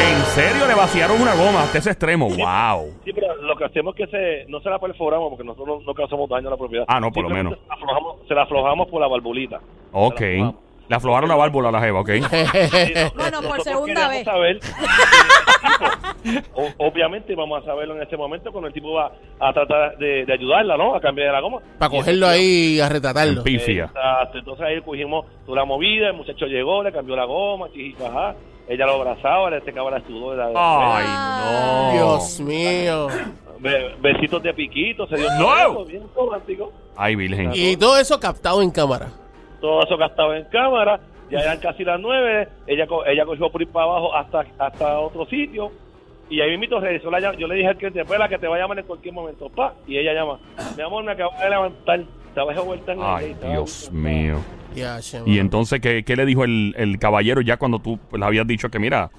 ¿En 0.00 0.24
serio 0.26 0.66
le 0.66 0.74
vaciaron 0.74 1.20
una 1.20 1.34
goma 1.34 1.62
hasta 1.62 1.78
ese 1.78 1.90
extremo? 1.90 2.28
¡Wow! 2.28 2.94
Sí, 3.04 3.12
pero 3.12 3.34
lo 3.36 3.56
que 3.56 3.64
hacemos 3.64 3.94
es 3.98 4.06
que 4.06 4.10
se, 4.10 4.44
no 4.50 4.60
se 4.60 4.70
la 4.70 4.78
perforamos 4.78 5.30
porque 5.30 5.44
nosotros 5.44 5.80
no, 5.80 5.84
no 5.86 5.94
causamos 5.94 6.28
daño 6.28 6.48
a 6.48 6.50
la 6.52 6.56
propiedad. 6.56 6.84
Ah, 6.88 7.00
no, 7.00 7.10
por 7.10 7.24
lo 7.24 7.30
menos. 7.30 7.54
Se 7.58 7.66
la 7.68 7.74
aflojamos, 7.74 8.16
se 8.28 8.34
la 8.34 8.42
aflojamos 8.42 8.88
por 8.88 9.00
la 9.00 9.08
valvulita. 9.08 9.60
Ok. 9.92 10.20
Le 10.90 10.96
aflojaron 10.96 11.28
la 11.28 11.36
válvula 11.36 11.68
a 11.68 11.72
la 11.72 11.80
jeva, 11.80 12.00
¿ok? 12.00 12.10
Sí, 12.10 12.20
no- 12.96 13.10
Bueno, 13.14 13.42
por 13.42 13.62
segunda 13.62 14.08
vez. 14.08 14.24
saber 14.24 14.58
O- 16.52 16.86
obviamente 16.88 17.34
vamos 17.36 17.62
a 17.62 17.64
saberlo 17.64 17.94
en 17.96 18.02
ese 18.02 18.16
momento 18.16 18.50
cuando 18.50 18.66
el 18.68 18.74
tipo 18.74 18.92
va 18.94 19.12
a 19.38 19.52
tratar 19.52 19.96
de, 19.98 20.26
de 20.26 20.32
ayudarla, 20.32 20.76
¿no? 20.76 20.96
A 20.96 21.00
cambiar 21.00 21.32
la 21.32 21.40
goma. 21.40 21.58
Para 21.78 21.90
cogerlo 21.90 22.26
ahí 22.26 22.74
y 22.76 22.80
a 22.80 22.88
retratarlo. 22.88 23.42
Pifia. 23.44 23.84
Exacto. 23.84 24.38
Entonces 24.38 24.66
ahí 24.66 24.80
cogimos 24.82 25.26
toda 25.46 25.58
la 25.58 25.64
movida, 25.64 26.08
el 26.08 26.14
muchacho 26.14 26.46
llegó, 26.46 26.82
le 26.82 26.90
cambió 26.92 27.14
la 27.14 27.24
goma, 27.24 27.68
chijijaja. 27.72 28.34
Ella 28.68 28.86
lo 28.86 28.94
abrazaba, 28.94 29.48
le 29.50 29.60
secaba 29.62 29.92
la 29.92 30.00
sudor. 30.06 30.36
la- 30.38 30.50
Ay, 30.56 31.04
no. 31.06 31.92
Dios 31.92 32.40
mío. 32.40 33.06
Be- 33.60 33.94
besitos 34.00 34.42
de 34.42 34.52
piquito, 34.54 35.06
se 35.06 35.16
dio 35.16 35.28
No. 35.38 35.84
bien 35.84 36.02
romántico. 36.16 36.72
Ay, 36.96 37.14
virgen. 37.14 37.52
Y 37.54 37.76
todo 37.76 37.96
eso 37.98 38.18
captado 38.18 38.60
en 38.60 38.70
cámara. 38.72 39.08
Todo 39.60 39.82
eso 39.84 39.96
gastado 39.96 40.34
en 40.34 40.44
cámara, 40.44 41.00
ya 41.30 41.38
eran 41.40 41.58
casi 41.58 41.84
las 41.84 42.00
nueve, 42.00 42.48
ella 42.66 42.86
co- 42.86 43.04
ella 43.06 43.24
cogió 43.24 43.50
por 43.50 43.60
ir 43.62 43.68
para 43.68 43.84
abajo 43.86 44.14
hasta, 44.14 44.44
hasta 44.58 44.98
otro 45.00 45.26
sitio. 45.26 45.70
Y 46.28 46.40
ahí 46.40 46.56
mismo 46.56 46.78
regresó 46.78 47.10
la 47.10 47.18
yo 47.36 47.46
le 47.48 47.56
dije 47.56 47.68
al 47.68 47.76
cliente, 47.76 48.00
espera 48.00 48.28
que 48.28 48.38
te 48.38 48.46
va 48.46 48.56
a 48.56 48.60
llamar 48.60 48.78
en 48.78 48.86
cualquier 48.86 49.12
momento, 49.12 49.48
pa, 49.48 49.74
y 49.86 49.98
ella 49.98 50.12
llama, 50.14 50.38
mi 50.76 50.82
amor, 50.82 51.02
me 51.04 51.12
acabo 51.12 51.32
de 51.42 51.50
levantar, 51.50 52.00
estaba 52.28 52.54
de 52.54 52.60
vuelta 52.60 52.92
en 52.92 52.98
el 53.00 53.04
Ay, 53.04 53.30
estaba 53.32 53.52
Dios 53.52 53.90
mío. 53.92 54.36
Y 55.26 55.38
entonces, 55.40 55.80
¿qué, 55.80 56.04
qué 56.04 56.14
le 56.14 56.24
dijo 56.24 56.44
el, 56.44 56.72
el 56.78 56.98
caballero 57.00 57.40
ya 57.40 57.56
cuando 57.56 57.80
tú 57.80 57.98
le 58.16 58.24
habías 58.24 58.46
dicho 58.46 58.68
que, 58.70 58.78
mira, 58.78 59.10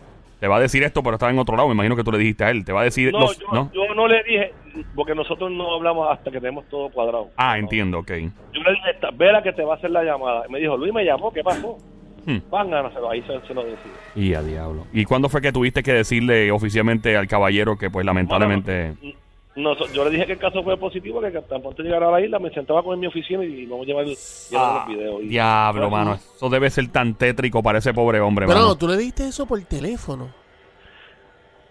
te 0.42 0.48
va 0.48 0.58
a 0.58 0.60
decir 0.60 0.82
esto, 0.82 1.04
pero 1.04 1.18
estaba 1.18 1.32
en 1.32 1.38
otro 1.38 1.56
lado? 1.56 1.68
Me 1.70 1.76
imagino 1.76 1.96
que 1.96 2.04
tú 2.04 2.12
le 2.12 2.18
dijiste 2.18 2.44
a 2.44 2.50
él. 2.50 2.66
Te 2.66 2.74
va 2.74 2.82
a 2.82 2.84
decir... 2.84 3.12
No, 3.14 3.20
los- 3.20 3.38
yo, 3.38 3.46
¿no? 3.54 3.72
yo 3.72 3.94
no 3.94 4.08
le 4.08 4.24
dije, 4.24 4.52
porque 4.96 5.14
nosotros 5.14 5.52
no 5.52 5.76
hablamos 5.76 6.08
hasta 6.12 6.32
que 6.32 6.40
tenemos 6.40 6.68
todo 6.68 6.90
cuadrado. 6.90 7.30
Ah, 7.38 7.60
entiendo, 7.60 8.00
ok. 8.00 8.10
Yo 8.52 8.62
le 8.64 8.72
dije, 8.72 8.90
"Esta- 8.92 9.12
Vera 9.12 9.44
que 9.44 9.54
te 9.54 9.64
va 9.64 9.76
a 9.76 9.78
hacer 9.78 9.92
la 9.92 10.04
llamada. 10.04 10.46
Me 10.50 10.58
dijo, 10.60 10.76
Luis 10.76 10.92
me 10.92 11.06
llamó, 11.06 11.32
¿qué 11.32 11.44
pasó? 11.44 11.78
Hmm. 12.26 12.38
Van, 12.50 12.72
gánaselo, 12.72 13.12
ahí 13.12 13.22
se, 13.22 13.40
se 13.48 13.54
lo 13.54 13.64
decía. 13.64 13.92
Y 14.16 14.34
a 14.34 14.42
diablo. 14.42 14.88
¿Y 14.92 15.06
cuándo 15.06 15.30
fue 15.30 15.42
que 15.42 15.52
tuviste 15.52 15.84
que 15.84 15.94
decirle 15.94 16.52
oficialmente 16.52 17.16
al 17.16 17.28
caballero 17.28 17.78
que, 17.78 17.92
pues, 17.92 18.04
lamentablemente... 18.04 18.94
No, 19.56 19.76
so- 19.76 19.92
yo 19.92 20.06
le 20.06 20.12
dije 20.12 20.26
que 20.26 20.32
el 20.34 20.40
caso 20.40 20.64
fue 20.64 20.78
positivo, 20.78 21.20
que 21.20 21.30
tan 21.30 21.62
pronto 21.62 21.84
llegara 21.84 22.08
a 22.08 22.12
la 22.12 22.22
isla, 22.22 22.40
me 22.40 22.50
sentaba 22.52 22.82
con 22.84 22.92
él 22.92 22.96
en 22.96 23.00
mi 23.02 23.08
oficina 23.08 23.44
y 23.44 23.66
vamos 23.66 23.84
a 23.84 23.88
llevar, 23.88 24.06
llevar 24.06 24.76
los 24.88 24.88
videos. 24.98 25.22
Y- 25.24 25.26
Ah, 25.26 25.30
Diablo, 25.30 25.90
mano. 25.90 26.14
Eso 26.14 26.50
debe 26.50 26.70
ser 26.70 26.88
tan 26.88 27.16
tétrico 27.16 27.62
para 27.62 27.80
ese 27.80 27.94
pobre 27.94 28.22
hombre, 28.22 28.48
Pero 28.48 28.60
mano. 28.60 28.76
tú 28.78 28.88
le 28.88 28.96
diste 28.98 29.28
eso 29.28 29.46
por 29.46 29.62
teléfono. 29.64 30.30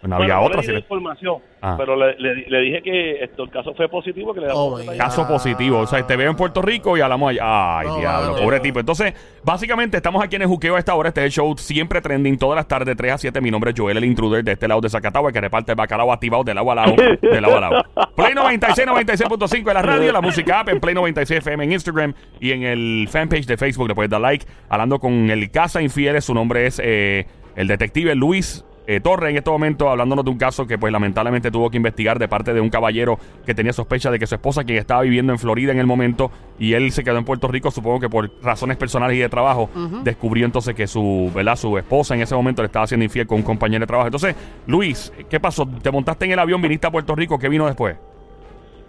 No 0.02 0.16
bueno, 0.16 0.22
había 0.32 0.34
no 0.36 0.42
otra. 0.46 0.56
le 0.56 0.62
si 0.62 0.66
di 0.68 0.72
la 0.72 0.78
le- 0.78 0.82
información, 0.84 1.36
Ah. 1.62 1.74
pero 1.76 1.94
le, 1.94 2.14
le- 2.18 2.46
le 2.48 2.60
dije 2.60 2.82
que 2.82 3.22
esto, 3.24 3.42
el 3.42 3.50
caso 3.50 3.74
fue 3.74 3.86
positivo, 3.88 4.32
que 4.32 4.40
le 4.40 4.46
Oh. 4.50 4.78
Caso 4.96 5.28
positivo. 5.28 5.80
O 5.80 5.86
sea, 5.86 6.06
te 6.06 6.16
veo 6.16 6.30
en 6.30 6.36
Puerto 6.36 6.62
Rico 6.62 6.96
y 6.96 7.02
hablamos 7.02 7.30
allá. 7.30 7.78
Ay, 7.80 7.86
No, 7.86 7.96
diablo, 7.98 8.30
mano. 8.32 8.42
pobre 8.44 8.60
tipo. 8.60 8.80
Entonces, 8.80 9.12
básicamente 9.44 9.98
estamos 9.98 10.24
aquí 10.24 10.36
en 10.36 10.42
el 10.42 10.48
juqueo 10.48 10.76
a 10.76 10.78
esta 10.78 10.94
hora. 10.94 11.08
Este 11.10 11.20
es 11.20 11.26
el 11.26 11.32
show 11.32 11.54
siempre 11.58 12.00
trending 12.00 12.38
todas 12.38 12.56
las 12.56 12.66
tardes, 12.66 12.96
3 12.96 13.12
a 13.12 13.18
7. 13.18 13.40
Mi 13.42 13.50
nombre 13.50 13.72
es 13.72 13.78
Joel, 13.78 13.98
el 13.98 14.04
intruder 14.06 14.42
de 14.42 14.52
este 14.52 14.66
lado 14.68 14.80
de 14.80 14.88
Zacatau, 14.88 15.26
el 15.26 15.34
que 15.34 15.40
reparte 15.42 15.72
el 15.72 15.76
bacalao 15.76 16.10
activado 16.12 16.44
de 16.44 16.54
lado 16.54 16.70
a 16.70 16.74
lado. 16.76 16.94
De 17.20 17.40
lado 17.40 17.56
a 17.58 17.60
lado. 17.60 17.84
Play 18.16 18.32
96, 18.34 18.86
96.5 18.88 19.68
en 19.68 19.74
la 19.74 19.82
radio, 19.82 20.12
la 20.12 20.22
música 20.22 20.60
app 20.60 20.70
en 20.70 20.80
Play 20.80 20.94
96 20.94 21.38
FM 21.40 21.64
en 21.64 21.72
Instagram 21.72 22.14
y 22.40 22.52
en 22.52 22.62
el 22.62 23.06
fanpage 23.10 23.44
de 23.46 23.58
Facebook. 23.58 23.86
Le 23.88 23.94
puedes 23.94 24.10
dar 24.10 24.20
like. 24.22 24.46
Hablando 24.70 24.98
con 24.98 25.30
el 25.30 25.50
Casa 25.50 25.82
Infieles, 25.82 26.24
su 26.24 26.32
nombre 26.32 26.66
es 26.66 26.80
eh, 26.82 27.26
el 27.54 27.66
detective 27.68 28.14
Luis. 28.14 28.64
Eh, 28.86 29.00
Torre 29.00 29.30
en 29.30 29.36
este 29.36 29.50
momento 29.50 29.88
hablándonos 29.88 30.24
de 30.24 30.30
un 30.30 30.38
caso 30.38 30.66
que 30.66 30.78
pues 30.78 30.92
lamentablemente 30.92 31.50
tuvo 31.50 31.70
que 31.70 31.76
investigar 31.76 32.18
de 32.18 32.28
parte 32.28 32.52
de 32.52 32.60
un 32.60 32.70
caballero 32.70 33.18
que 33.46 33.54
tenía 33.54 33.72
sospecha 33.72 34.10
de 34.10 34.18
que 34.18 34.26
su 34.26 34.34
esposa 34.34 34.64
quien 34.64 34.78
estaba 34.78 35.02
viviendo 35.02 35.32
en 35.32 35.38
Florida 35.38 35.72
en 35.72 35.78
el 35.78 35.86
momento 35.86 36.30
y 36.58 36.74
él 36.74 36.90
se 36.92 37.04
quedó 37.04 37.18
en 37.18 37.24
Puerto 37.24 37.48
Rico 37.48 37.70
supongo 37.70 38.00
que 38.00 38.08
por 38.08 38.30
razones 38.42 38.76
personales 38.76 39.16
y 39.16 39.20
de 39.20 39.28
trabajo 39.28 39.70
descubrió 40.02 40.44
entonces 40.44 40.74
que 40.74 40.86
su 40.86 41.30
verdad 41.34 41.56
su 41.56 41.76
esposa 41.78 42.14
en 42.14 42.22
ese 42.22 42.34
momento 42.34 42.62
le 42.62 42.66
estaba 42.66 42.84
haciendo 42.84 43.04
infiel 43.04 43.26
con 43.26 43.38
un 43.38 43.44
compañero 43.44 43.80
de 43.80 43.86
trabajo 43.86 44.08
entonces 44.08 44.34
Luis 44.66 45.12
¿qué 45.28 45.38
pasó? 45.38 45.66
¿te 45.66 45.90
montaste 45.90 46.24
en 46.24 46.32
el 46.32 46.38
avión 46.38 46.60
viniste 46.60 46.86
a 46.86 46.90
Puerto 46.90 47.14
Rico? 47.14 47.38
¿qué 47.38 47.48
vino 47.48 47.66
después? 47.66 47.96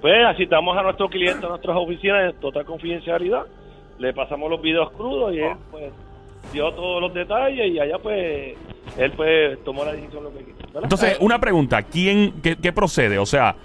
Pues 0.02 0.26
asistamos 0.26 0.76
a 0.76 0.82
nuestros 0.82 1.12
clientes 1.12 1.44
a 1.44 1.50
nuestras 1.50 1.78
oficinas 1.78 2.34
en 2.34 2.40
total 2.40 2.66
confidencialidad. 2.66 3.44
Le 4.00 4.14
pasamos 4.14 4.50
los 4.50 4.60
videos 4.60 4.92
crudos 4.94 5.32
y 5.34 5.40
él 5.40 5.54
pues 5.70 5.94
dio 6.52 6.72
todos 6.74 7.02
los 7.02 7.14
detalles 7.14 7.72
y 7.72 7.80
allá 7.80 8.00
pues 8.00 8.56
él 8.98 9.12
pues 9.16 9.64
tomó 9.64 9.84
la 9.86 9.94
decisión 9.94 10.24
lo 10.24 10.32
que 10.34 10.44
quiso. 10.46 10.58
¿verdad? 10.68 10.84
Entonces, 10.84 11.18
una 11.20 11.40
pregunta, 11.40 11.82
¿quién, 11.84 12.34
qué, 12.42 12.56
qué 12.56 12.72
procede? 12.74 13.18
O 13.20 13.26
sea, 13.26 13.56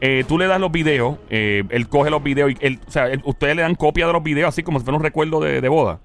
eh, 0.00 0.24
tú 0.28 0.38
le 0.38 0.46
das 0.46 0.60
los 0.60 0.70
videos, 0.72 1.18
eh, 1.30 1.62
él 1.70 1.88
coge 1.88 2.10
los 2.10 2.22
videos 2.22 2.52
y 2.52 2.56
él, 2.60 2.78
o 2.86 2.90
sea, 2.90 3.08
él- 3.08 3.22
ustedes 3.24 3.56
le 3.56 3.62
dan 3.62 3.74
copia 3.74 4.06
de 4.06 4.12
los 4.12 4.22
videos 4.22 4.48
así 4.48 4.62
como 4.62 4.78
si 4.78 4.84
fuera 4.84 4.98
un 4.98 5.04
recuerdo 5.04 5.40
de, 5.40 5.60
de 5.60 5.68
boda. 5.68 6.00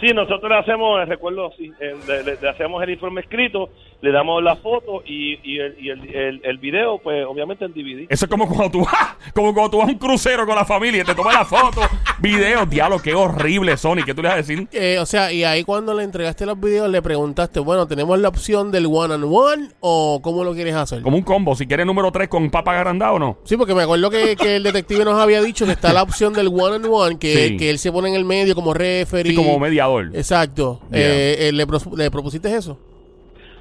Sí, 0.00 0.08
nosotros 0.12 0.50
le 0.50 0.58
hacemos, 0.58 1.00
el 1.00 1.06
recuerdo, 1.06 1.52
sí, 1.56 1.72
eh, 1.80 1.94
le, 2.08 2.22
le- 2.24 2.40
le 2.40 2.48
hacemos 2.48 2.82
el 2.82 2.90
informe 2.90 3.20
escrito, 3.20 3.70
le 4.00 4.12
damos 4.12 4.42
la 4.42 4.56
foto 4.56 5.02
y, 5.06 5.38
y, 5.42 5.58
el, 5.60 5.76
y 5.80 5.88
el, 5.90 6.14
el, 6.14 6.40
el 6.44 6.58
video, 6.58 6.98
pues 6.98 7.24
obviamente 7.26 7.64
el 7.64 7.72
DVD. 7.72 8.06
Eso 8.08 8.26
es 8.26 8.30
como 8.30 8.46
cuando 8.46 8.70
tú 8.70 8.80
vas, 8.84 9.16
como 9.34 9.52
cuando 9.54 9.70
tú 9.70 9.78
vas 9.78 9.88
a 9.88 9.92
un 9.92 9.98
crucero 9.98 10.46
con 10.46 10.54
la 10.56 10.64
familia 10.64 11.02
y 11.02 11.04
te 11.04 11.14
tomas 11.14 11.34
la 11.34 11.44
foto, 11.44 11.80
videos, 12.18 12.68
diablo, 12.68 13.00
qué 13.00 13.14
horrible, 13.14 13.76
Sony, 13.76 14.02
¿qué 14.04 14.14
tú 14.14 14.22
le 14.22 14.28
vas 14.28 14.34
a 14.34 14.42
decir? 14.42 14.68
Eh, 14.72 14.98
o 14.98 15.06
sea, 15.06 15.32
y 15.32 15.44
ahí 15.44 15.64
cuando 15.64 15.94
le 15.94 16.04
entregaste 16.04 16.44
los 16.46 16.60
videos 16.60 16.90
le 16.90 17.00
preguntaste, 17.02 17.60
bueno, 17.60 17.86
¿tenemos 17.86 18.18
la 18.18 18.28
opción 18.28 18.70
del 18.70 18.86
one 18.86 19.14
on 19.14 19.24
one 19.24 19.68
o 19.80 20.20
cómo 20.22 20.44
lo 20.44 20.52
quieres 20.54 20.74
hacer? 20.74 21.00
Como 21.02 21.16
un 21.16 21.22
combo, 21.22 21.54
si 21.56 21.66
quieres 21.66 21.86
número 21.86 22.12
3 22.12 22.28
con 22.28 22.50
papa 22.50 22.76
agrandado 22.76 23.14
o 23.14 23.18
no. 23.18 23.38
Sí, 23.44 23.56
porque 23.56 23.74
me 23.74 23.82
acuerdo 23.84 24.10
que, 24.10 24.36
que 24.36 24.56
el 24.56 24.62
detective 24.62 25.04
nos 25.04 25.18
había 25.18 25.40
dicho 25.40 25.64
que 25.66 25.72
está 25.72 25.92
la 25.92 26.02
opción 26.02 26.32
del 26.34 26.48
one 26.48 26.76
on 26.76 26.86
one, 26.90 27.18
que, 27.18 27.34
Sí. 27.48 27.56
que 27.56 27.70
él 27.70 27.78
se 27.78 27.90
pone 27.90 28.08
en 28.10 28.14
el 28.16 28.24
medio 28.24 28.54
como 28.54 28.74
referee. 28.74 29.30
Sí, 29.30 29.36
como 29.36 29.58
mediador. 29.58 30.10
Exacto. 30.14 30.80
Yeah. 30.90 31.00
Eh, 31.00 31.48
eh, 31.48 31.52
¿le, 31.52 31.66
¿Le 31.96 32.10
propusiste 32.10 32.54
eso? 32.54 32.78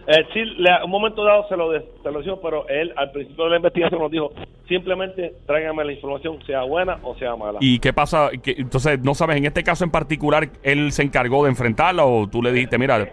Eh, 0.06 0.26
sí, 0.34 0.42
le- 0.58 0.84
un 0.84 0.92
momento 0.92 1.24
dado 1.24 1.48
se 1.48 1.56
lo, 1.56 1.72
de- 1.72 1.86
se 2.04 2.12
lo 2.12 2.22
dijo, 2.22 2.40
pero 2.42 2.68
él 2.68 2.92
al 2.98 3.12
principio 3.12 3.46
de 3.46 3.50
la 3.52 3.56
investigación 3.58 4.02
nos 4.02 4.12
dijo, 4.12 4.32
simplemente 4.68 5.34
tráigame 5.46 5.84
la 5.86 5.94
información, 5.94 6.40
sea 6.46 6.64
buena 6.64 6.98
o 7.04 7.16
sea 7.16 7.36
mala. 7.36 7.60
¿Y 7.62 7.80
qué 7.80 7.94
pasa? 7.94 8.30
Entonces, 8.46 9.00
no 9.02 9.14
sabes, 9.14 9.38
en 9.38 9.46
este 9.46 9.64
caso 9.64 9.84
en 9.84 9.92
particular, 9.92 10.50
él 10.64 10.92
se 10.92 11.04
encargó 11.04 11.44
de 11.44 11.52
enfrentarla 11.52 12.06
o 12.06 12.28
tú 12.28 12.42
le 12.42 12.52
dijiste, 12.52 12.78
mira, 12.78 13.02
Eh, 13.02 13.12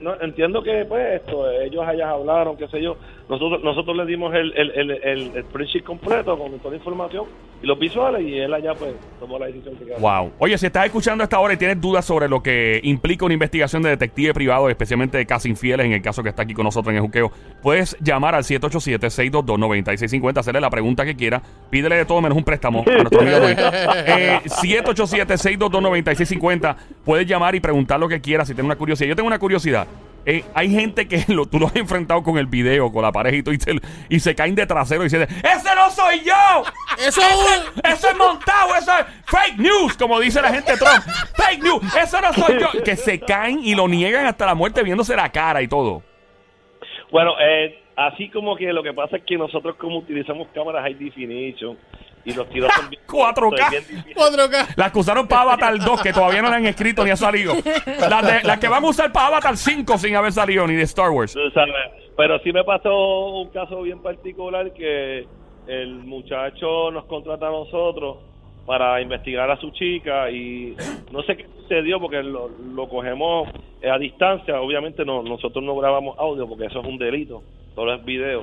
No, 0.00 0.14
entiendo 0.20 0.62
que 0.62 0.84
pues 0.84 1.20
esto, 1.20 1.50
ellos 1.50 1.84
allá 1.86 2.10
hablaron, 2.10 2.56
qué 2.56 2.68
sé 2.68 2.82
yo. 2.82 2.96
Nosotros 3.28 3.62
nosotros 3.62 3.96
le 3.96 4.06
dimos 4.06 4.34
el, 4.34 4.52
el, 4.56 4.70
el, 4.70 4.90
el, 4.90 5.32
el 5.36 5.84
completo 5.84 6.38
con 6.38 6.58
toda 6.58 6.70
la 6.70 6.76
información 6.76 7.26
y 7.62 7.66
los 7.66 7.78
visuales 7.78 8.22
y 8.22 8.38
él 8.38 8.52
allá 8.52 8.74
pues 8.74 8.92
tomó 9.18 9.38
la 9.38 9.46
decisión 9.46 9.76
que 9.76 9.94
wow. 9.98 10.30
Oye, 10.38 10.58
si 10.58 10.66
estás 10.66 10.84
escuchando 10.86 11.22
a 11.22 11.24
esta 11.24 11.38
hora 11.38 11.54
y 11.54 11.56
tienes 11.56 11.80
dudas 11.80 12.04
sobre 12.04 12.28
lo 12.28 12.42
que 12.42 12.80
implica 12.82 13.24
una 13.24 13.32
investigación 13.34 13.82
de 13.82 13.90
detective 13.90 14.34
privado, 14.34 14.68
especialmente 14.68 15.16
de 15.16 15.26
casos 15.26 15.46
infieles, 15.46 15.86
en 15.86 15.92
el 15.92 16.02
caso 16.02 16.22
que 16.22 16.28
está 16.28 16.42
aquí 16.42 16.54
con 16.54 16.64
nosotros 16.64 16.90
en 16.90 16.96
el 16.96 17.02
juqueo, 17.02 17.30
puedes 17.62 17.96
llamar 18.00 18.34
al 18.34 18.42
787-622-9650, 18.44 20.38
hacerle 20.38 20.60
la 20.60 20.70
pregunta 20.70 21.04
que 21.04 21.16
quiera, 21.16 21.42
pídele 21.70 21.96
de 21.96 22.04
todo 22.04 22.20
menos 22.20 22.36
un 22.36 22.44
préstamo 22.44 22.84
a 22.86 22.90
nuestro 22.90 23.20
amigo 23.20 23.38
Luis. 23.40 23.56
Eh, 24.08 24.40
787-622-9650, 24.44 26.76
puedes 27.04 27.26
llamar 27.26 27.54
y 27.54 27.60
preguntar 27.60 27.98
lo 27.98 28.08
que 28.08 28.20
quieras 28.20 28.48
si 28.48 28.54
tienes 28.54 28.66
una 28.66 28.76
curiosidad. 28.76 29.08
Yo 29.08 29.16
tengo 29.16 29.26
una 29.26 29.38
curiosidad. 29.38 29.86
Eh, 30.28 30.44
hay 30.54 30.70
gente 30.70 31.06
que 31.06 31.24
lo- 31.32 31.46
tú 31.46 31.58
lo 31.60 31.68
has 31.68 31.76
enfrentado 31.76 32.22
con 32.22 32.36
el 32.36 32.46
video, 32.46 32.92
con 32.92 33.02
la 33.02 33.12
pareja 33.12 33.36
y, 33.36 33.42
todo, 33.44 33.54
y, 33.54 33.58
se, 33.60 33.76
y 34.08 34.18
se 34.20 34.34
caen 34.34 34.56
de 34.56 34.66
trasero 34.66 35.02
y 35.02 35.04
dicen, 35.04 35.22
¡Ese 35.22 35.74
no 35.76 35.88
soy 35.90 36.20
yo! 36.24 36.64
Eso 36.98 37.20
es 37.20 37.34
un- 37.36 37.80
Eso 37.92 38.08
es 38.10 38.16
montado, 38.16 38.74
eso 38.74 38.90
es 38.98 39.06
fake 39.26 39.58
news, 39.58 39.96
como 39.96 40.18
dice 40.18 40.40
la 40.42 40.48
gente 40.52 40.72
Trump. 40.76 41.04
Fake 41.36 41.62
news, 41.62 41.82
eso 41.94 42.20
no 42.22 42.32
soy 42.32 42.58
yo. 42.58 42.82
Que 42.82 42.96
se 42.96 43.20
caen 43.20 43.60
y 43.62 43.74
lo 43.74 43.86
niegan 43.86 44.24
hasta 44.26 44.46
la 44.46 44.54
muerte 44.54 44.82
viéndose 44.82 45.14
la 45.14 45.30
cara 45.30 45.60
y 45.62 45.68
todo. 45.68 46.02
Bueno, 47.10 47.34
eh, 47.38 47.78
así 47.96 48.30
como 48.30 48.56
que 48.56 48.72
lo 48.72 48.82
que 48.82 48.94
pasa 48.94 49.18
es 49.18 49.24
que 49.24 49.36
nosotros 49.36 49.76
como 49.76 49.98
utilizamos 49.98 50.48
cámaras 50.54 50.82
high 50.84 50.94
definition 50.94 51.76
y 52.26 52.32
los 52.34 52.48
tiros 52.50 52.70
son 52.74 52.90
bien 52.90 53.02
4K. 53.08 53.64
es 53.64 53.70
bien 53.88 54.02
difícil. 54.02 54.14
4K. 54.16 54.74
Las 54.76 54.92
que 54.92 54.98
usaron 54.98 55.26
para 55.28 55.42
Avatar 55.42 55.78
2, 55.78 56.02
que 56.02 56.12
todavía 56.12 56.42
no 56.42 56.50
la 56.50 56.56
han 56.56 56.66
escrito 56.66 57.04
ni 57.04 57.10
ha 57.10 57.16
salido. 57.16 57.54
Las, 57.54 58.26
de- 58.26 58.42
las 58.46 58.58
que 58.58 58.68
van 58.68 58.84
a 58.84 58.88
usar 58.88 59.12
para 59.12 59.28
Avatar 59.28 59.56
5 59.56 59.96
sin 59.98 60.14
haber 60.16 60.32
salido 60.32 60.66
ni 60.66 60.74
de 60.74 60.82
Star 60.82 61.10
Wars. 61.10 61.36
Pero 62.16 62.38
sí 62.40 62.52
me 62.52 62.64
pasó 62.64 63.28
un 63.40 63.50
caso 63.50 63.82
bien 63.82 64.00
particular 64.02 64.72
que 64.72 65.26
el 65.66 65.94
muchacho 66.04 66.90
nos 66.90 67.04
contrata 67.06 67.48
a 67.48 67.50
nosotros 67.50 68.18
para 68.66 69.00
investigar 69.00 69.48
a 69.50 69.56
su 69.60 69.70
chica 69.70 70.28
y 70.30 70.74
no 71.12 71.22
sé 71.22 71.36
qué 71.36 71.46
sucedió 71.62 72.00
porque 72.00 72.22
lo, 72.22 72.48
lo 72.48 72.88
cogemos 72.88 73.48
a 73.88 73.98
distancia. 73.98 74.60
Obviamente 74.60 75.04
no, 75.04 75.22
nosotros 75.22 75.62
no 75.64 75.76
grabamos 75.76 76.18
audio 76.18 76.48
porque 76.48 76.66
eso 76.66 76.80
es 76.80 76.86
un 76.86 76.98
delito, 76.98 77.42
solo 77.74 77.94
es 77.94 78.04
video. 78.04 78.42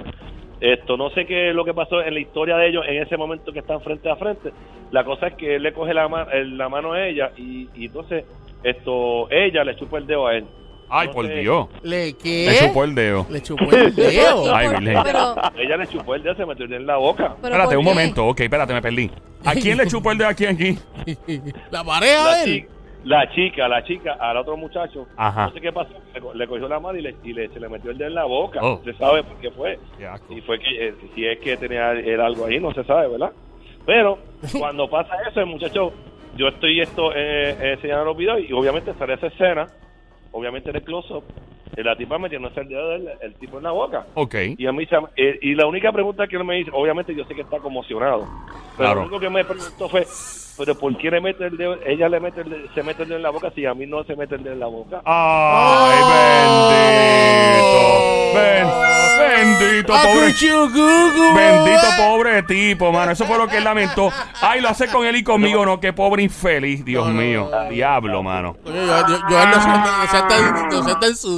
Esto, 0.62 0.96
no 0.98 1.10
sé 1.10 1.26
qué 1.26 1.50
es 1.50 1.56
lo 1.56 1.66
que 1.66 1.74
pasó 1.74 2.02
en 2.02 2.14
la 2.14 2.20
historia 2.20 2.56
de 2.58 2.70
ellos 2.70 2.86
en 2.88 3.02
ese 3.02 3.18
momento 3.18 3.52
que 3.52 3.60
están 3.60 3.82
frente 3.82 4.10
a 4.10 4.16
frente. 4.16 4.52
La 4.92 5.04
cosa 5.04 5.28
es 5.28 5.34
que 5.36 5.56
él 5.56 5.64
le 5.64 5.74
coge 5.74 5.94
la, 5.94 6.08
ma- 6.08 6.28
el- 6.32 6.58
la 6.58 6.70
mano 6.70 6.94
a 6.94 7.06
ella 7.06 7.32
y, 7.38 7.68
y 7.76 7.86
entonces 7.88 8.24
esto 8.64 9.30
ella 9.32 9.64
le 9.64 9.76
chupa 9.76 9.98
el 9.98 10.08
dedo 10.08 10.28
a 10.28 10.36
él. 10.36 10.46
Ay, 10.90 11.08
No 11.08 11.14
por 11.14 11.26
sé. 11.28 11.34
Dios. 11.36 11.68
¿Le 11.82 12.14
qué? 12.14 12.46
Le 12.52 12.68
chupó 12.68 12.84
el 12.84 12.94
dedo. 12.96 13.26
Le 13.30 13.42
chupó 13.42 13.72
el 13.72 13.96
dedo. 13.96 14.56
Ay, 14.56 14.68
Virgen. 14.70 15.00
pero, 15.04 15.36
Ella 15.58 15.78
le 15.78 15.88
chupó 15.88 16.16
el 16.16 16.24
dedo, 16.24 16.36
se 16.36 16.46
metió 16.46 16.66
en 16.66 16.86
la 16.86 16.98
boca. 16.98 17.36
pero 17.42 17.56
Espérate 17.56 17.70
¿por 17.70 17.78
un 17.80 17.86
momento. 17.86 18.28
Ok, 18.28 18.42
espérate, 18.42 18.74
me 18.74 18.82
perdí. 18.82 19.10
¿A 19.44 19.54
quién 19.56 19.78
le 19.78 19.88
chupó 19.88 20.12
el 20.12 20.18
dedo 20.20 20.28
aquí 20.30 20.46
aquí? 20.46 20.78
La 21.72 21.84
pareja 21.84 22.24
La, 22.24 22.36
de 22.38 22.44
él. 22.44 22.68
La 23.04 23.30
chica, 23.32 23.68
la 23.68 23.84
chica, 23.84 24.14
al 24.20 24.38
otro 24.38 24.56
muchacho, 24.58 25.08
Ajá. 25.18 25.48
no 25.48 25.52
sé 25.54 25.62
qué 25.62 25.72
pasó, 25.74 25.92
le, 26.14 26.22
le 26.40 26.48
cogió 26.48 26.68
la 26.68 26.80
mano 26.80 26.98
y, 26.98 27.02
le, 27.02 27.16
y 27.24 27.34
le- 27.34 27.50
se 27.50 27.60
le 27.60 27.68
metió 27.70 27.92
el 27.92 27.98
dedo 27.98 28.08
en 28.10 28.16
la 28.16 28.24
boca. 28.26 28.60
Oh. 28.62 28.82
Se 28.84 28.94
sabe 28.94 29.24
por 29.24 29.38
qué 29.38 29.52
fue. 29.52 29.78
Si 30.30 30.42
fue 30.42 30.60
que, 30.60 30.88
eh, 30.90 30.94
si 31.14 31.26
es 31.26 31.40
que 31.40 31.58
tenía 31.58 31.92
era 31.94 32.26
algo 32.26 32.46
ahí, 32.46 32.60
no 32.60 32.74
se 32.74 32.84
sabe, 32.86 33.08
¿verdad? 33.10 33.32
Pero 33.86 34.18
cuando 34.60 34.90
pasa 34.90 35.16
eso, 35.30 35.40
el 35.42 35.48
muchacho, 35.48 35.92
yo 36.38 36.48
estoy 36.48 36.80
esto 36.82 37.12
eh, 37.14 37.52
eh, 37.60 37.72
enseñando 37.74 38.06
los 38.06 38.18
videos 38.18 38.40
y 38.48 38.54
obviamente 38.54 38.94
sale 38.94 39.14
esa 39.16 39.28
escena, 39.28 39.68
obviamente 40.34 40.70
en 40.70 40.76
el 40.76 40.84
close-up, 40.84 41.24
la 41.78 41.96
tipa 41.96 42.20
metiéndose 42.20 42.60
el 42.60 42.68
dedo 42.68 42.90
del 42.90 43.10
el 43.22 43.34
tipo 43.36 43.58
en 43.58 43.64
la 43.64 43.72
boca. 43.72 44.06
Ok. 44.14 44.36
Y 44.58 44.68
a 44.68 44.72
mí 44.72 44.86
se- 44.86 44.96
eh, 45.16 45.40
y 45.42 45.56
la 45.56 45.66
única 45.66 45.92
pregunta 45.92 46.28
que 46.28 46.36
él 46.36 46.44
me 46.44 46.60
hizo, 46.60 46.72
obviamente 46.76 47.16
yo 47.16 47.24
sé 47.26 47.34
que 47.34 47.42
está 47.42 47.58
conmocionado, 47.60 48.28
pero 48.78 48.90
Claro. 48.90 48.96
lo 48.96 49.02
único 49.08 49.20
que 49.20 49.30
me 49.30 49.44
preguntó 49.44 49.90
fue, 49.90 50.06
pero 50.58 50.76
¿por 50.78 50.96
qué 50.98 51.10
le 51.10 51.20
mete 51.20 51.46
el 51.48 51.58
dedo, 51.58 51.78
ella 51.86 52.10
le 52.10 52.20
mete 52.20 52.42
el 52.42 52.50
dedo- 52.50 52.74
se 52.76 52.84
mete 52.84 53.02
el 53.04 53.10
dedo 53.10 53.18
en 53.18 53.24
la 53.24 53.32
boca 53.32 53.50
si 53.56 53.66
a 53.66 53.74
mí 53.74 53.88
no 53.88 54.04
se 54.04 54.16
mete 54.16 54.36
el 54.36 54.44
dedo 54.44 54.54
en 54.54 54.60
la 54.60 54.68
boca? 54.68 55.02
Ay, 55.04 56.00
bendito. 57.34 58.36
Ben- 58.36 59.03
bendito, 59.28 59.94
pobre. 59.94 60.28
Acuchucucu, 60.28 61.34
Bendito 61.36 61.84
mamá. 61.84 61.98
pobre 61.98 62.44
tipo, 62.44 62.92
mano. 62.92 63.12
Eso 63.12 63.26
fue 63.26 63.38
lo 63.38 63.48
que 63.48 63.58
él 63.58 63.64
lamentó. 63.64 64.12
Ay, 64.42 64.62
lo 64.62 64.70
hace 64.70 64.88
con 64.88 65.06
él 65.06 65.16
y 65.16 65.24
conmigo, 65.24 65.66
no. 65.66 65.80
Qué 65.80 65.94
pobre 65.94 66.24
infeliz, 66.24 66.84
Dios 66.86 67.08
mío. 67.10 67.50
Diablo, 67.70 68.24
mano. 68.24 68.58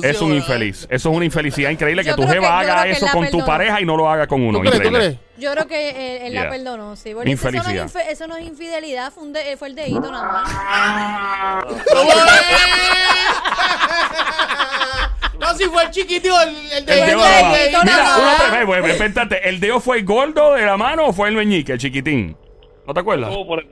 Es 0.04 0.22
un 0.22 0.34
infeliz. 0.34 0.88
Eso 0.90 1.10
es 1.10 1.16
una 1.16 1.26
infelicidad 1.26 1.70
increíble 1.70 2.04
que 2.04 2.14
tu 2.14 2.28
jeva 2.28 2.60
haga 2.60 2.88
eso 2.88 3.08
con 3.12 3.30
tu 3.30 3.44
pareja 3.46 3.82
y 3.82 3.86
no 3.86 3.96
lo 3.98 4.10
haga 4.10 4.28
con 4.28 4.42
uno. 4.42 4.60
¿Tú 4.60 4.66
crees? 4.66 4.82
¿Tú 4.82 4.88
Increíble. 4.88 5.18
crees? 5.18 5.26
Yo 5.38 5.52
creo 5.52 5.68
que 5.68 5.90
él, 5.90 6.22
él 6.28 6.32
Yeah. 6.32 6.46
la 6.46 6.50
perdonó, 6.50 6.96
sí. 6.96 7.14
Porque 7.14 7.30
eso 7.32 7.44
no, 7.44 7.50
es 7.50 7.56
Infelicidad. 7.66 7.88
infe- 7.90 8.08
eso 8.10 8.28
no 8.28 8.38
es 8.38 8.46
infidelidad, 8.48 9.12
fue, 9.12 9.24
un 9.24 9.34
de- 9.34 9.58
fue 9.58 9.68
el 9.68 9.76
dedito 9.76 10.10
nada 10.10 10.32
más. 10.32 11.66
No, 15.52 15.58
si 15.58 15.66
fue 15.66 15.84
el 15.84 15.92
chiquitito, 15.92 16.42
el, 16.42 16.50
el 16.50 16.72
El 16.80 16.86
de 16.86 16.96
dedo 16.96 17.06
el 17.06 17.08
de 17.08 17.16
la 17.22 17.42
mano. 17.42 17.56
dedito 17.56 17.80
Mira, 17.84 17.96
una 18.18 18.26
más. 18.26 18.42
pre- 18.42 18.66
ve, 18.66 18.82
ve, 18.82 18.92
espérate, 18.92 19.50
¿el 19.50 19.60
dedo 19.60 19.80
fue 19.80 19.98
el 19.98 20.06
gordo 20.06 20.54
de 20.54 20.66
la 20.66 20.78
mano 20.78 21.06
o 21.08 21.14
fue 21.14 21.30
el 21.30 21.36
meñique, 21.36 21.74
el 21.74 21.78
chiquitín? 21.80 22.36
¿No 22.88 22.94
te 22.94 23.00
acuerdas? 23.00 23.30
Como 23.30 23.46
por, 23.48 23.60
el, 23.60 23.68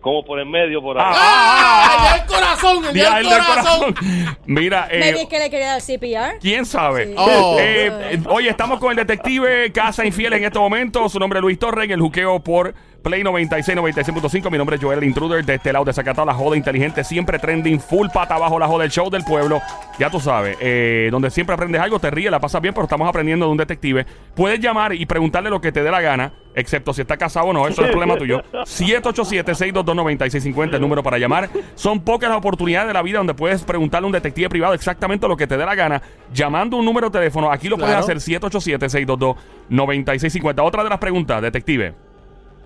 como 0.00 0.24
por 0.24 0.38
el 0.38 0.46
medio, 0.46 0.80
por 0.82 0.98
ahí. 0.98 1.04
Ah, 1.06 1.14
¡Ah! 1.16 2.14
El 2.14 2.20
del 2.20 2.28
corazón, 2.28 2.84
el 2.86 2.94
Ya, 2.94 3.16
del 3.16 3.24
el 3.26 3.30
del 3.30 3.38
corazón. 3.44 3.92
corazón. 3.94 4.36
Mira, 4.46 4.88
Me 4.90 5.08
eh, 5.08 5.12
dije 5.12 5.28
que 5.28 5.38
le 5.38 5.50
quería 5.50 5.68
dar 5.68 5.80
CPR. 5.82 6.38
¿Quién 6.40 6.66
sabe? 6.66 7.06
Sí. 7.06 7.14
Oh. 7.16 7.56
Eh, 7.58 7.92
eh, 8.12 8.20
oye, 8.28 8.48
estamos 8.50 8.78
con 8.80 8.90
el 8.90 8.96
detective 8.96 9.70
Casa 9.72 10.04
Infiel 10.04 10.32
en 10.34 10.44
este 10.44 10.58
momento. 10.58 11.08
Su 11.08 11.18
nombre 11.18 11.38
es 11.38 11.42
Luis 11.42 11.58
Torres, 11.58 11.84
en 11.86 11.92
el 11.92 12.00
juqueo 12.00 12.40
por 12.40 12.74
Play 13.04 13.22
96, 13.22 13.76
96.5. 13.78 14.50
Mi 14.50 14.56
nombre 14.58 14.76
es 14.76 14.82
Joel 14.82 14.98
el 14.98 15.04
Intruder, 15.04 15.44
de 15.44 15.54
este 15.56 15.72
lado 15.74 15.84
de 15.84 15.92
Zacatau, 15.92 16.24
la 16.24 16.32
joda 16.32 16.56
inteligente, 16.56 17.04
siempre 17.04 17.38
trending, 17.38 17.78
full 17.78 18.06
pata 18.12 18.36
abajo, 18.36 18.58
la 18.58 18.66
joda 18.66 18.82
del 18.84 18.90
show 18.90 19.10
del 19.10 19.22
pueblo. 19.24 19.60
Ya 19.98 20.08
tú 20.08 20.20
sabes, 20.20 20.56
eh, 20.58 21.08
donde 21.12 21.30
siempre 21.30 21.52
aprendes 21.54 21.82
algo, 21.82 21.98
te 22.00 22.10
ríes, 22.10 22.30
la 22.30 22.40
pasas 22.40 22.62
bien, 22.62 22.72
pero 22.72 22.84
estamos 22.84 23.06
aprendiendo 23.06 23.44
de 23.44 23.52
un 23.52 23.58
detective. 23.58 24.06
Puedes 24.34 24.58
llamar 24.58 24.94
y 24.94 25.04
preguntarle 25.04 25.50
lo 25.50 25.60
que 25.60 25.70
te 25.70 25.82
dé 25.82 25.90
la 25.90 26.00
gana, 26.00 26.32
excepto 26.54 26.94
si 26.94 27.02
está 27.02 27.18
casado 27.18 27.48
o 27.48 27.52
no, 27.52 27.68
eso 27.68 27.84
es 27.84 27.90
problema 27.90 28.16
tuyo. 28.16 28.40
787-622-9650, 28.52 30.74
el 30.74 30.80
número 30.80 31.02
para 31.02 31.18
llamar. 31.18 31.50
Son 31.74 32.00
pocas 32.00 32.30
las 32.30 32.38
oportunidades 32.38 32.88
de 32.88 32.94
la 32.94 33.02
vida 33.02 33.18
donde 33.18 33.34
puedes 33.34 33.62
preguntarle 33.64 34.06
a 34.06 34.08
un 34.08 34.12
detective 34.12 34.48
privado 34.48 34.72
exactamente 34.72 35.28
lo 35.28 35.36
que 35.36 35.46
te 35.46 35.58
dé 35.58 35.66
la 35.66 35.74
gana, 35.74 36.00
llamando 36.32 36.78
un 36.78 36.86
número 36.86 37.10
de 37.10 37.18
teléfono. 37.18 37.52
Aquí 37.52 37.68
lo 37.68 37.76
puedes 37.76 37.90
Claro. 37.94 38.04
hacer 38.04 38.16
787-622-9650. 38.20 40.62
Otra 40.64 40.82
de 40.82 40.88
las 40.88 40.98
preguntas, 40.98 41.42
detective. 41.42 41.92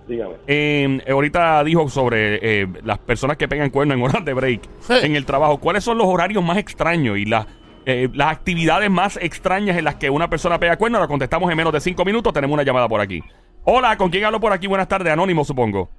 Dígame. 0.09 0.33
Eh, 0.47 1.01
ahorita 1.09 1.63
dijo 1.63 1.87
sobre 1.87 2.39
eh, 2.63 2.67
las 2.83 2.97
personas 2.97 3.37
que 3.37 3.47
pegan 3.47 3.69
cuernos 3.69 3.95
en 3.95 4.03
horas 4.03 4.25
de 4.25 4.33
break 4.33 4.61
Sí. 4.81 4.93
en 5.03 5.15
el 5.15 5.25
trabajo. 5.25 5.59
¿Cuáles 5.59 5.83
son 5.83 5.97
los 5.99 6.07
horarios 6.07 6.43
más 6.43 6.57
extraños 6.57 7.17
y 7.19 7.25
las, 7.25 7.45
eh, 7.85 8.09
las 8.13 8.31
actividades 8.31 8.89
más 8.89 9.17
extrañas 9.21 9.77
en 9.77 9.85
las 9.85 9.95
que 9.95 10.09
una 10.09 10.27
persona 10.27 10.59
pega 10.59 10.75
cuernos? 10.77 10.99
La 10.99 11.07
contestamos 11.07 11.49
en 11.51 11.55
menos 11.57 11.71
de 11.71 11.79
cinco 11.79 12.03
minutos. 12.03 12.33
Tenemos 12.33 12.55
una 12.55 12.63
llamada 12.63 12.87
por 12.89 12.99
aquí. 12.99 13.23
Hola, 13.65 13.95
¿con 13.97 14.09
quién 14.09 14.25
hablo 14.25 14.39
por 14.39 14.51
aquí? 14.51 14.65
Buenas 14.65 14.87
tardes, 14.87 15.13
Anónimo, 15.13 15.45
supongo. 15.45 15.89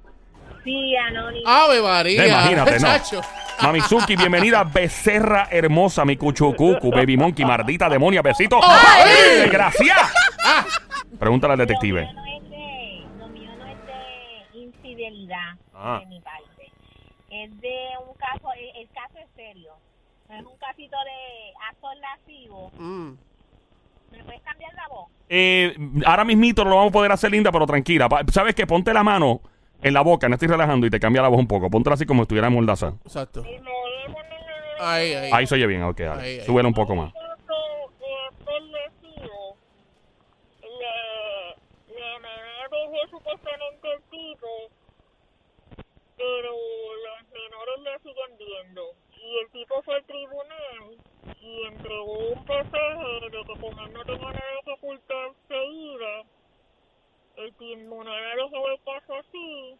Sí, 0.64 0.94
anónimo. 0.96 1.48
Ave 1.48 1.80
María. 1.80 2.26
Imagínate, 2.26 2.80
no. 2.80 2.88
Mamizuki, 3.62 4.16
bienvenida, 4.16 4.64
becerra 4.64 5.46
hermosa, 5.50 6.04
mi 6.04 6.16
cuchucucu, 6.16 6.90
baby 6.94 7.16
monkey, 7.16 7.44
mardita 7.44 7.88
demonia, 7.88 8.22
besito. 8.22 8.58
¡Ay! 8.62 9.40
¡Desgracia! 9.42 9.94
Pregúntale 11.18 11.52
al 11.52 11.58
detective. 11.60 12.08
Ah. 15.74 15.98
de 16.00 16.06
mi 16.06 16.20
parte. 16.20 16.70
Es 17.30 17.60
de 17.60 17.88
un 18.06 18.14
caso, 18.14 18.52
el, 18.56 18.82
el 18.82 18.88
caso 18.90 19.18
es 19.18 19.28
serio. 19.36 19.74
Es 20.28 20.44
un 20.44 20.56
casito 20.58 20.96
de 21.04 21.52
acto 21.70 21.88
lascivo. 22.00 22.70
Mm. 22.78 23.12
¿Me 24.12 24.24
puedes 24.24 24.42
cambiar 24.42 24.74
la 24.74 24.88
voz? 24.88 25.08
Eh, 25.28 25.76
ahora 26.04 26.24
mismito 26.24 26.64
lo 26.64 26.76
vamos 26.76 26.90
a 26.90 26.92
poder 26.92 27.12
hacer 27.12 27.30
linda, 27.30 27.52
pero 27.52 27.66
tranquila. 27.66 28.08
¿Sabes 28.32 28.54
qué? 28.54 28.66
Ponte 28.66 28.92
la 28.92 29.04
mano 29.04 29.40
en 29.82 29.94
la 29.94 30.02
boca, 30.02 30.28
no 30.28 30.34
estoy 30.34 30.48
relajando 30.48 30.86
y 30.86 30.90
te 30.90 31.00
cambia 31.00 31.22
la 31.22 31.28
voz 31.28 31.38
un 31.38 31.46
poco. 31.46 31.70
Póntela 31.70 31.94
así 31.94 32.06
como 32.06 32.20
si 32.20 32.24
estuviera 32.24 32.48
en 32.48 32.54
mordaza. 32.54 32.94
Exacto. 33.04 33.44
Ahí, 34.80 35.12
ahí. 35.14 35.30
Ahí 35.32 35.46
se 35.46 35.54
oye 35.54 35.66
bien, 35.66 35.82
ok. 35.82 36.00
Ahí, 36.00 36.08
ahí. 36.38 36.40
Súbela 36.40 36.68
un 36.68 36.74
poco 36.74 36.96
más. 36.96 37.12
establecido 38.32 39.56
le, 40.62 41.56
le 41.94 42.16
el 43.92 44.02
tipo, 44.10 44.46
pero 46.20 46.52
los 46.52 47.20
menores 47.32 47.76
le 47.80 47.94
siguen 48.04 48.36
viendo. 48.36 48.82
Y 49.16 49.38
el 49.44 49.50
tipo 49.52 49.80
fue 49.82 49.96
al 49.96 50.04
tribunal 50.04 50.96
y 51.40 51.62
entregó 51.66 52.18
un 52.36 52.44
PCG 52.44 53.30
de 53.32 53.40
que 53.44 53.60
con 53.60 53.78
él 53.80 53.92
no 53.92 54.04
tenía 54.04 54.26
nada 54.30 54.60
que 54.64 54.72
ocultar 54.72 55.30
seguida. 55.48 56.12
El 57.36 57.54
tribunal 57.54 58.36
dejó 58.36 58.68
el 58.68 58.78
caso 58.84 59.14
así, 59.14 59.76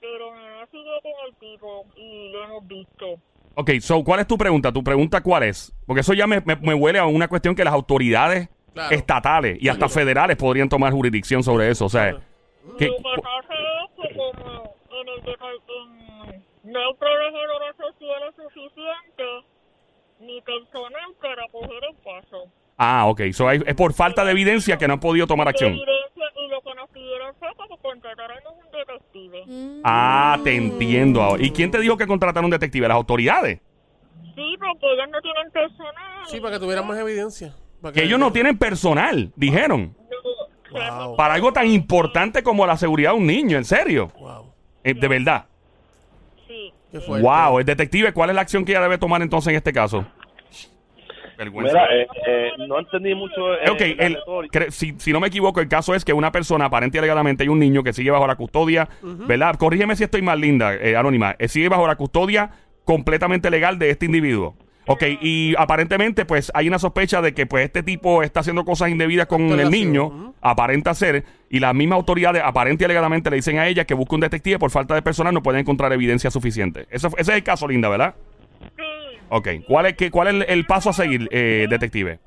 pero 0.00 0.34
nada 0.34 0.66
sigue 0.70 1.00
con 1.02 1.12
el 1.28 1.34
tipo 1.36 1.84
y 1.96 2.30
lo 2.32 2.44
hemos 2.44 2.66
visto. 2.66 3.06
Ok, 3.54 3.70
so, 3.80 4.02
¿cuál 4.02 4.20
es 4.20 4.26
tu 4.26 4.38
pregunta? 4.38 4.72
¿Tu 4.72 4.82
pregunta 4.82 5.22
cuál 5.22 5.42
es? 5.42 5.72
Porque 5.86 6.00
eso 6.00 6.14
ya 6.14 6.26
me, 6.26 6.40
me- 6.40 6.56
me 6.56 6.72
huele 6.74 6.98
a 6.98 7.06
una 7.06 7.28
cuestión 7.28 7.54
que 7.54 7.64
las 7.64 7.74
autoridades 7.74 8.48
Claro. 8.72 8.94
estatales 8.96 9.58
y 9.60 9.68
hasta 9.68 9.86
federales 9.90 10.38
podrían 10.38 10.70
tomar 10.70 10.92
jurisdicción 10.94 11.42
sobre 11.42 11.68
eso. 11.68 11.84
O 11.84 11.88
sea, 11.90 12.12
¿qué- 12.78 12.86
Lo 12.88 12.96
que 12.96 13.02
pasa 13.22 13.54
es 13.54 14.08
que 14.08 14.16
como 14.16 14.74
en 14.90 15.08
el 15.08 15.22
depart- 15.24 15.62
en- 15.68 16.42
no 16.72 16.78
hay 16.80 16.94
proveedores 16.94 17.76
sociales 17.76 18.34
suficientes 18.36 19.44
ni 20.20 20.40
personal 20.42 21.10
para 21.20 21.42
coger 21.50 21.82
el 21.90 21.96
caso. 22.02 22.44
ah, 22.78 23.06
ok. 23.06 23.20
So, 23.32 23.48
hay- 23.48 23.62
es 23.66 23.74
por 23.74 23.92
falta 23.92 24.24
de 24.24 24.30
evidencia 24.32 24.76
que 24.78 24.86
no 24.88 24.94
han 24.94 25.00
podido 25.00 25.26
tomar 25.26 25.48
acción. 25.48 25.72
Evidencia 25.72 26.24
y 26.36 26.48
lo 26.48 26.60
que 26.62 26.74
nos 26.74 26.88
pidieron 26.90 27.34
fue 27.38 27.48
que 27.68 27.76
contratáramos 27.82 28.52
un 28.64 28.70
detective. 28.70 29.44
Mm. 29.46 29.80
Ah, 29.84 30.38
te 30.42 30.54
entiendo 30.56 31.22
ahora. 31.22 31.42
¿Y 31.44 31.50
quién 31.50 31.70
te 31.70 31.78
dijo 31.80 31.96
que 31.96 32.06
contrataron 32.06 32.46
un 32.46 32.50
detective? 32.50 32.88
¿Las 32.88 32.96
autoridades? 32.96 33.60
Sí, 34.34 34.56
porque 34.58 34.92
ellos 34.94 35.08
no 35.10 35.20
tienen 35.20 35.50
personal. 35.52 36.26
Sí, 36.26 36.40
para 36.40 36.54
que 36.54 36.60
tuvieran 36.60 36.86
más 36.86 36.98
evidencia. 36.98 37.54
Para 37.80 37.92
Que 37.92 38.04
ellos 38.04 38.18
no 38.18 38.32
tienen 38.32 38.56
personal, 38.58 39.32
dijeron. 39.36 39.94
No, 40.10 40.16
Wow. 40.72 41.16
Para 41.16 41.34
algo 41.34 41.52
tan 41.52 41.66
importante 41.68 42.42
como 42.42 42.66
la 42.66 42.78
seguridad 42.78 43.10
de 43.12 43.18
un 43.18 43.26
niño, 43.26 43.58
en 43.58 43.64
serio. 43.66 44.10
Wow. 44.18 44.54
Eh, 44.82 44.94
de 44.94 45.06
verdad. 45.08 45.44
Wow, 47.22 47.58
el 47.58 47.64
detective, 47.64 48.12
¿cuál 48.12 48.30
es 48.30 48.36
la 48.36 48.42
acción 48.42 48.64
que 48.64 48.72
ella 48.72 48.82
debe 48.82 48.98
tomar 48.98 49.22
entonces 49.22 49.50
en 49.50 49.56
este 49.56 49.72
caso? 49.72 50.06
Vergüenza. 51.38 51.72
Mira, 51.72 51.86
eh, 51.96 52.06
eh, 52.28 52.50
no 52.68 52.78
entendí 52.78 53.14
mucho. 53.14 53.54
eh, 53.54 53.70
Ok, 53.70 53.80
la 53.80 54.06
el- 54.06 54.70
si, 54.72 54.94
si 54.98 55.12
no 55.12 55.18
me 55.20 55.28
equivoco, 55.28 55.60
el 55.60 55.68
caso 55.68 55.94
es 55.94 56.04
que 56.04 56.12
una 56.12 56.30
persona, 56.30 56.66
aparente 56.66 56.98
y 56.98 57.00
alegadamente, 57.00 57.42
hay 57.44 57.48
un 57.48 57.58
niño 57.58 57.82
que 57.82 57.92
sigue 57.92 58.10
bajo 58.10 58.26
la 58.26 58.36
custodia, 58.36 58.88
¿verdad? 59.02 59.56
Corrígeme 59.56 59.96
si 59.96 60.04
estoy 60.04 60.20
más 60.22 60.38
linda, 60.38 60.74
eh, 60.74 60.94
Anónima. 60.96 61.34
eh, 61.38 61.48
sigue 61.48 61.68
bajo 61.68 61.86
la 61.86 61.96
custodia 61.96 62.50
completamente 62.84 63.50
legal 63.50 63.78
de 63.78 63.90
este 63.90 64.06
individuo. 64.06 64.54
Ok, 64.86 65.04
y 65.20 65.54
aparentemente, 65.58 66.24
pues 66.24 66.50
hay 66.54 66.66
una 66.66 66.78
sospecha 66.78 67.22
de 67.22 67.34
que 67.34 67.46
pues 67.46 67.64
este 67.66 67.84
tipo 67.84 68.22
está 68.24 68.40
haciendo 68.40 68.64
cosas 68.64 68.90
indebidas 68.90 69.26
con 69.26 69.42
el 69.58 69.70
niño, 69.70 70.34
aparenta 70.40 70.92
ser, 70.94 71.24
y 71.48 71.60
las 71.60 71.72
mismas 71.72 71.96
autoridades, 71.98 72.42
aparente 72.44 72.82
y 72.82 72.86
alegadamente, 72.86 73.30
le 73.30 73.36
dicen 73.36 73.58
a 73.58 73.68
ella 73.68 73.84
que 73.84 73.94
busque 73.94 74.16
un 74.16 74.22
detective 74.22 74.58
por 74.58 74.70
falta 74.72 74.94
de 74.96 75.02
personal, 75.02 75.32
no 75.32 75.42
puede 75.42 75.60
encontrar 75.60 75.92
evidencia 75.92 76.30
suficiente. 76.32 76.86
Eso, 76.90 77.08
ese 77.16 77.20
es 77.32 77.36
el 77.36 77.44
caso, 77.44 77.68
linda, 77.68 77.88
¿verdad? 77.88 78.16
Sí. 78.76 78.82
Ok, 79.28 79.48
¿cuál 79.68 79.86
es, 79.86 79.94
qué, 79.94 80.10
cuál 80.10 80.28
es 80.28 80.34
el, 80.34 80.42
el 80.58 80.66
paso 80.66 80.90
a 80.90 80.92
seguir, 80.92 81.28
eh, 81.30 81.66
detective? 81.70 82.18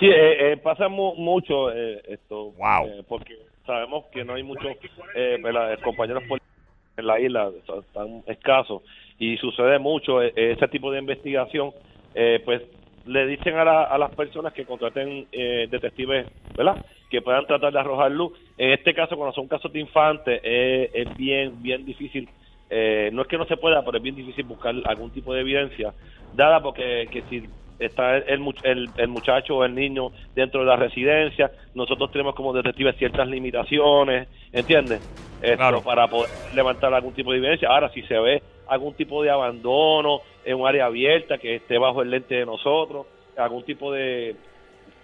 Sí, 0.00 0.06
eh, 0.06 0.52
eh, 0.52 0.56
pasa 0.56 0.88
mu- 0.88 1.14
mucho 1.14 1.70
eh, 1.72 2.02
esto. 2.08 2.52
Wow. 2.58 2.86
eh, 2.88 3.04
porque 3.08 3.34
sabemos 3.64 4.04
que 4.12 4.24
no 4.24 4.34
hay 4.34 4.42
muchos 4.42 4.66
eh, 5.14 5.38
¿verdad? 5.42 5.78
compañeros 5.84 6.24
políticos 6.24 6.52
en 6.96 7.06
la 7.06 7.20
isla, 7.20 7.50
tan 7.94 8.22
escasos, 8.26 8.82
y 9.18 9.36
sucede 9.38 9.78
mucho 9.78 10.22
eh, 10.22 10.32
ese 10.36 10.68
tipo 10.68 10.90
de 10.92 10.98
investigación. 11.00 11.72
eh, 12.14 12.40
pues 12.44 12.62
le 13.04 13.26
dicen 13.26 13.56
a, 13.56 13.64
la- 13.64 13.84
a 13.84 13.98
las 13.98 14.10
personas 14.12 14.52
que 14.52 14.64
contraten 14.66 15.28
eh, 15.30 15.68
detectives, 15.70 16.28
¿verdad? 16.56 16.80
Que 17.08 17.22
puedan 17.22 17.46
tratar 17.46 17.72
de 17.72 17.78
arrojar 17.78 18.10
luz. 18.10 18.32
En 18.56 18.72
este 18.72 18.94
caso, 18.94 19.16
cuando 19.16 19.32
son 19.34 19.46
casos 19.48 19.72
de 19.72 19.80
infantes, 19.80 20.40
eh, 20.42 20.90
es 20.92 21.14
bien, 21.16 21.62
bien 21.62 21.84
difícil. 21.84 22.28
eh, 22.68 23.10
no 23.12 23.22
es 23.22 23.28
que 23.28 23.38
no 23.38 23.46
se 23.46 23.56
pueda, 23.58 23.84
pero 23.84 23.98
es 23.98 24.02
bien 24.02 24.16
difícil 24.16 24.44
buscar 24.44 24.74
algún 24.86 25.12
tipo 25.12 25.32
de 25.32 25.40
evidencia, 25.42 25.94
dada 26.32 26.60
porque 26.62 27.08
que 27.12 27.22
si 27.22 27.48
está 27.78 28.16
el, 28.16 28.40
el, 28.64 28.92
el 28.96 29.08
muchacho 29.08 29.56
o 29.58 29.64
el 29.64 29.74
niño 29.74 30.10
dentro 30.34 30.60
de 30.60 30.66
la 30.66 30.74
residencia, 30.76 31.52
nosotros 31.74 32.10
tenemos 32.10 32.34
como 32.34 32.52
detectives 32.52 32.96
ciertas 32.96 33.28
limitaciones, 33.28 34.28
¿entiendes? 34.52 35.02
Esto, 35.42 35.56
Claro. 35.56 35.82
Para 35.82 36.08
poder 36.08 36.30
levantar 36.54 36.92
algún 36.94 37.12
tipo 37.14 37.32
de 37.32 37.38
evidencia. 37.38 37.68
Ahora, 37.68 37.90
si 37.90 38.02
se 38.02 38.18
ve 38.18 38.42
algún 38.68 38.94
tipo 38.94 39.22
de 39.22 39.30
abandono 39.30 40.20
en 40.44 40.58
un 40.60 40.66
área 40.66 40.86
abierta 40.86 41.38
que 41.38 41.56
esté 41.56 41.78
bajo 41.78 42.02
el 42.02 42.10
lente 42.10 42.34
de 42.36 42.46
nosotros, 42.46 43.06
algún 43.36 43.62
tipo 43.64 43.92
de, 43.92 44.34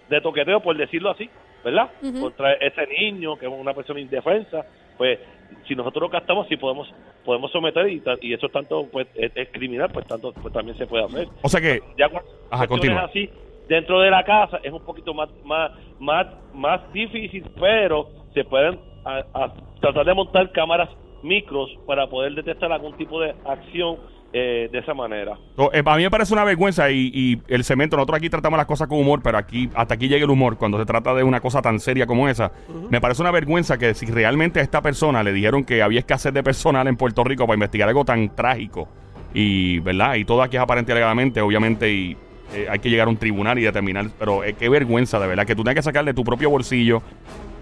de 0.09 0.21
toqueteo, 0.21 0.59
por 0.61 0.75
decirlo 0.75 1.11
así, 1.11 1.29
¿verdad? 1.63 1.89
Contra 2.19 2.53
ese 2.53 2.85
niño 2.87 3.37
que 3.37 3.45
es 3.45 3.51
una 3.51 3.73
persona 3.73 3.99
indefensa, 3.99 4.65
pues 4.97 5.19
si 5.67 5.75
nosotros 5.75 6.01
lo 6.03 6.09
captamos, 6.09 6.47
sí 6.47 6.57
podemos 6.57 6.91
podemos 7.23 7.51
someter 7.51 7.87
y, 7.87 8.01
y 8.21 8.33
eso 8.33 8.47
es 8.47 8.51
tanto, 8.51 8.85
pues 8.91 9.07
es, 9.15 9.31
es 9.35 9.47
criminal, 9.49 9.89
pues 9.93 10.05
tanto 10.07 10.33
pues 10.33 10.53
también 10.53 10.77
se 10.77 10.87
puede 10.87 11.05
hacer. 11.05 11.27
O 11.41 11.47
sea 11.47 11.61
que, 11.61 11.79
Ya 11.97 12.09
Ajá, 12.49 12.67
continúa. 12.67 13.03
así 13.03 13.29
dentro 13.69 14.01
de 14.01 14.09
la 14.11 14.23
casa 14.25 14.59
es 14.61 14.73
un 14.73 14.83
poquito 14.83 15.13
más 15.13 15.29
más 15.45 15.71
más 15.99 16.27
más 16.53 16.91
difícil, 16.91 17.45
pero 17.59 18.09
se 18.33 18.43
pueden 18.43 18.77
a- 19.05 19.23
a 19.33 19.53
tratar 19.83 20.05
de 20.05 20.13
montar 20.13 20.49
cámaras 20.53 20.89
micros 21.23 21.69
para 21.85 22.07
poder 22.07 22.33
detectar 22.35 22.71
algún 22.71 22.95
tipo 22.95 23.19
de 23.19 23.35
acción 23.45 23.97
eh, 24.31 24.69
de 24.71 24.79
esa 24.79 24.93
manera. 24.93 25.37
So, 25.57 25.73
eh, 25.73 25.83
a 25.85 25.97
mí 25.97 26.03
me 26.03 26.09
parece 26.09 26.33
una 26.33 26.45
vergüenza 26.45 26.89
y, 26.89 27.11
y 27.13 27.41
el 27.49 27.65
cemento, 27.65 27.97
nosotros 27.97 28.17
aquí 28.17 28.29
tratamos 28.29 28.57
las 28.57 28.65
cosas 28.65 28.87
con 28.87 28.97
humor, 28.97 29.19
pero 29.21 29.37
aquí 29.37 29.69
hasta 29.75 29.95
aquí 29.95 30.07
llega 30.07 30.23
el 30.23 30.29
humor 30.29 30.57
cuando 30.57 30.79
se 30.79 30.85
trata 30.85 31.13
de 31.13 31.23
una 31.23 31.41
cosa 31.41 31.61
tan 31.61 31.81
seria 31.81 32.07
como 32.07 32.29
esa. 32.29 32.53
Me 32.89 33.01
parece 33.01 33.21
una 33.21 33.31
vergüenza 33.31 33.77
que 33.77 33.93
si 33.93 34.05
realmente 34.05 34.61
a 34.61 34.63
esta 34.63 34.81
persona 34.81 35.21
le 35.21 35.33
dijeron 35.33 35.65
que 35.65 35.83
había 35.83 35.99
escasez 35.99 36.33
de 36.33 36.43
personal 36.43 36.87
en 36.87 36.95
Puerto 36.95 37.25
Rico 37.25 37.45
para 37.45 37.55
investigar 37.55 37.89
algo 37.89 38.05
tan 38.05 38.33
trágico 38.33 38.87
y, 39.33 39.79
¿verdad? 39.79 40.15
Y 40.15 40.23
todo 40.23 40.43
aquí 40.43 40.55
es 40.55 40.63
aparente 40.63 40.91
y 40.91 40.93
alegadamente, 40.93 41.41
obviamente, 41.41 41.91
y 41.91 42.17
eh, 42.53 42.67
hay 42.69 42.79
que 42.79 42.89
llegar 42.89 43.07
a 43.07 43.09
un 43.09 43.17
tribunal 43.17 43.59
y 43.59 43.63
determinar, 43.63 44.05
pero 44.17 44.45
eh, 44.45 44.53
qué 44.53 44.69
vergüenza, 44.69 45.19
de 45.19 45.27
verdad, 45.27 45.45
que 45.45 45.55
tú 45.55 45.63
tengas 45.63 45.75
que 45.75 45.81
sacar 45.83 46.05
de 46.05 46.13
tu 46.13 46.23
propio 46.23 46.49
bolsillo 46.49 47.03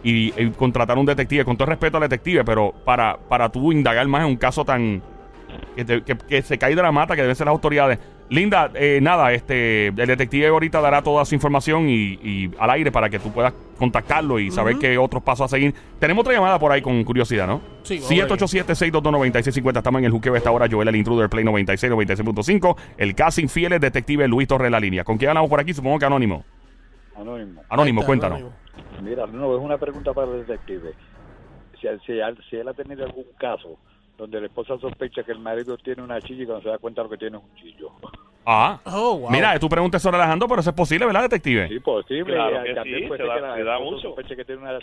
y, 0.03 0.33
y 0.41 0.49
contratar 0.51 0.97
un 0.97 1.05
detective, 1.05 1.45
con 1.45 1.57
todo 1.57 1.67
respeto 1.67 1.97
al 1.97 2.03
detective, 2.03 2.43
pero 2.43 2.73
para, 2.85 3.17
para 3.17 3.49
tú 3.49 3.71
indagar 3.71 4.07
más 4.07 4.21
en 4.21 4.27
un 4.27 4.37
caso 4.37 4.65
tan 4.65 5.01
que, 5.75 5.83
te- 5.85 6.01
que- 6.03 6.15
que 6.17 6.41
se 6.41 6.57
cae 6.57 6.75
de 6.75 6.81
la 6.81 6.91
mata, 6.91 7.15
que 7.15 7.21
deben 7.21 7.35
ser 7.35 7.45
las 7.45 7.51
autoridades. 7.53 7.99
Linda, 8.29 8.71
eh, 8.75 8.99
nada, 9.01 9.33
este, 9.33 9.87
el 9.87 9.95
detective 9.95 10.47
ahorita 10.47 10.79
dará 10.79 11.01
toda 11.01 11.25
su 11.25 11.35
información 11.35 11.89
y, 11.89 12.13
y 12.23 12.51
al 12.57 12.69
aire 12.69 12.89
para 12.89 13.09
que 13.09 13.19
tú 13.19 13.29
puedas 13.33 13.51
contactarlo 13.77 14.39
y 14.39 14.49
saber 14.49 14.77
qué 14.77 14.97
otros 14.97 15.21
pasos 15.21 15.45
a 15.45 15.47
seguir. 15.49 15.73
Tenemos 15.99 16.21
otra 16.21 16.33
llamada 16.35 16.57
por 16.57 16.71
ahí 16.71 16.81
con 16.81 17.03
curiosidad, 17.03 17.45
¿no? 17.45 17.59
Sí, 17.83 17.95
vamos 17.95 18.09
a 18.09 18.15
ver. 18.27 18.27
787-622-9650. 18.39 19.77
Estamos 19.77 19.99
en 19.99 20.05
el 20.05 20.11
juqueo 20.11 20.33
esta 20.37 20.49
hora. 20.51 20.67
Joel, 20.71 20.87
el 20.87 20.95
intruder, 20.95 21.29
Play 21.29 21.43
96, 21.43 21.91
96.5. 21.91 22.77
El 22.97 23.15
casi 23.15 23.41
infiel 23.41 23.73
es 23.73 23.81
detective 23.81 24.25
Luis 24.29 24.47
Torres 24.47 24.67
en 24.67 24.71
la 24.71 24.79
línea. 24.79 25.03
¿Con 25.03 25.17
quién 25.17 25.29
hablamos 25.29 25.49
por 25.49 25.59
aquí? 25.59 25.73
Supongo 25.73 25.99
que 25.99 26.05
anónimo. 26.05 26.45
Anónimo. 27.17 27.63
Anónimo, 27.69 28.05
cuéntanos. 28.05 28.37
Anónimo. 28.39 28.60
Mira, 29.01 29.25
no, 29.27 29.55
es 29.55 29.61
una 29.61 29.77
pregunta 29.77 30.13
para 30.13 30.31
el 30.31 30.45
detective. 30.45 30.93
Si, 31.79 31.87
si, 32.05 32.19
si 32.49 32.55
él 32.57 32.67
ha 32.67 32.73
tenido 32.73 33.03
algún 33.05 33.25
caso 33.37 33.77
donde 34.17 34.39
la 34.39 34.47
esposa 34.47 34.77
sospecha 34.77 35.23
que 35.23 35.31
el 35.31 35.39
marido 35.39 35.77
tiene 35.77 36.03
una 36.03 36.21
chilla 36.21 36.43
y 36.43 36.45
cuando 36.45 36.63
se 36.63 36.69
da 36.69 36.77
cuenta 36.77 37.01
lo 37.01 37.09
que 37.09 37.17
tiene 37.17 37.37
es 37.37 37.43
un 37.43 37.55
chillo. 37.55 37.89
Ah. 38.45 38.79
Oh, 38.85 39.17
wow. 39.17 39.31
Mira, 39.31 39.57
tú 39.59 39.67
preguntas 39.67 40.01
sobre 40.01 40.17
Alejandro, 40.17 40.47
pero 40.47 40.61
eso 40.61 40.69
es 40.69 40.75
posible, 40.75 41.05
¿verdad, 41.05 41.23
detective? 41.23 41.67
Sí, 41.67 41.79
posible. 41.79 42.33
Claro 42.33 42.63
que 42.63 42.73
también 42.73 42.99
sí, 43.01 43.07
puede 43.07 43.23
se 43.23 43.27
ser 43.29 43.41
da- 43.41 43.53
que 43.55 43.59
se 43.59 43.63
la 43.63 43.71
da 43.71 43.77
esposa 43.77 43.91
mucho. 43.95 44.01
sospeche 44.09 44.35
que 44.35 44.45
tiene 44.45 44.61
una 44.61 44.79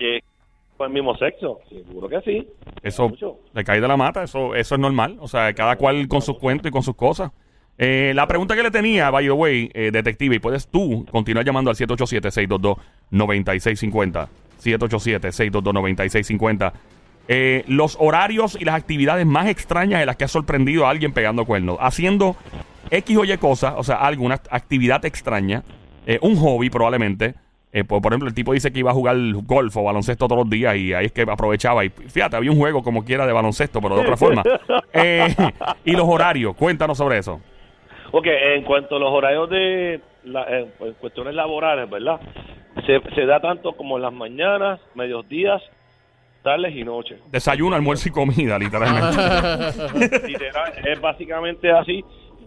fue 0.76 0.86
el 0.86 0.92
mismo 0.92 1.16
sexo, 1.16 1.58
seguro 1.68 2.08
que 2.08 2.20
sí. 2.20 2.48
Eso 2.82 3.10
le 3.52 3.64
cae 3.64 3.80
de 3.80 3.88
la 3.88 3.96
mata, 3.96 4.22
eso, 4.22 4.54
eso 4.54 4.74
es 4.76 4.80
normal. 4.80 5.16
O 5.20 5.26
sea, 5.26 5.52
cada 5.52 5.74
cual 5.76 6.06
con 6.06 6.22
sus 6.22 6.38
cuentos 6.38 6.68
y 6.68 6.72
con 6.72 6.82
sus 6.84 6.94
cosas. 6.94 7.32
Eh, 7.80 8.12
la 8.14 8.26
pregunta 8.26 8.56
que 8.56 8.64
le 8.64 8.72
tenía, 8.72 9.08
by 9.10 9.24
the 9.24 9.30
way, 9.30 9.70
eh, 9.72 9.92
detective, 9.92 10.34
y 10.34 10.40
puedes 10.40 10.66
tú 10.66 11.06
continuar 11.12 11.46
llamando 11.46 11.70
al 11.70 11.76
787-622-9650. 11.76 14.28
787-622-9650. 14.60 16.72
Eh, 17.28 17.62
los 17.68 17.96
horarios 18.00 18.58
y 18.60 18.64
las 18.64 18.74
actividades 18.74 19.24
más 19.26 19.46
extrañas 19.46 20.00
en 20.00 20.06
las 20.06 20.16
que 20.16 20.24
has 20.24 20.32
sorprendido 20.32 20.86
a 20.86 20.90
alguien 20.90 21.12
pegando 21.12 21.44
cuernos. 21.44 21.78
Haciendo 21.80 22.34
X 22.90 23.16
o 23.16 23.24
Y 23.24 23.36
cosas, 23.36 23.74
o 23.76 23.84
sea, 23.84 23.94
alguna 23.96 24.40
actividad 24.50 25.04
extraña, 25.04 25.62
eh, 26.06 26.18
un 26.20 26.34
hobby 26.36 26.70
probablemente. 26.70 27.34
Por, 27.86 28.02
por 28.02 28.12
ejemplo, 28.12 28.28
el 28.28 28.34
tipo 28.34 28.52
dice 28.54 28.72
que 28.72 28.80
iba 28.80 28.90
a 28.90 28.94
jugar 28.94 29.16
golf 29.44 29.76
o 29.76 29.84
baloncesto 29.84 30.26
todos 30.26 30.44
los 30.44 30.50
días 30.50 30.74
y 30.74 30.94
ahí 30.94 31.04
es 31.04 31.12
que 31.12 31.22
aprovechaba. 31.22 31.84
Y 31.84 31.90
fíjate, 31.90 32.34
había 32.34 32.50
un 32.50 32.56
juego 32.56 32.82
como 32.82 33.04
quiera 33.04 33.24
de 33.24 33.32
baloncesto, 33.32 33.80
pero 33.80 33.94
de 33.94 34.00
otra 34.00 34.16
forma. 34.16 34.42
Y 35.84 35.92
los 35.92 36.08
horarios, 36.08 36.56
cuéntanos 36.56 36.98
sobre 36.98 37.18
eso. 37.18 37.40
Ok, 38.10 38.26
en 38.26 38.64
cuanto 38.64 38.96
a 38.96 38.98
los 38.98 39.10
horarios 39.12 39.50
de 39.50 40.00
la- 40.24 40.44
en, 40.44 40.72
en 40.80 40.92
cuestiones 40.94 41.34
laborales, 41.34 41.88
¿verdad? 41.90 42.20
Se, 42.86 43.00
se 43.14 43.26
da 43.26 43.40
tanto 43.40 43.72
como 43.72 43.96
en 43.96 44.02
las 44.02 44.12
mañanas, 44.12 44.80
medios 44.94 45.28
días, 45.28 45.60
tardes 46.42 46.74
y 46.74 46.84
noches. 46.84 47.18
Desayuno, 47.30 47.76
almuerzo 47.76 48.08
y 48.08 48.12
comida, 48.12 48.58
literalmente. 48.58 50.26
Literal, 50.28 50.72
es 50.86 51.00
básicamente 51.00 51.70
así. 51.70 52.02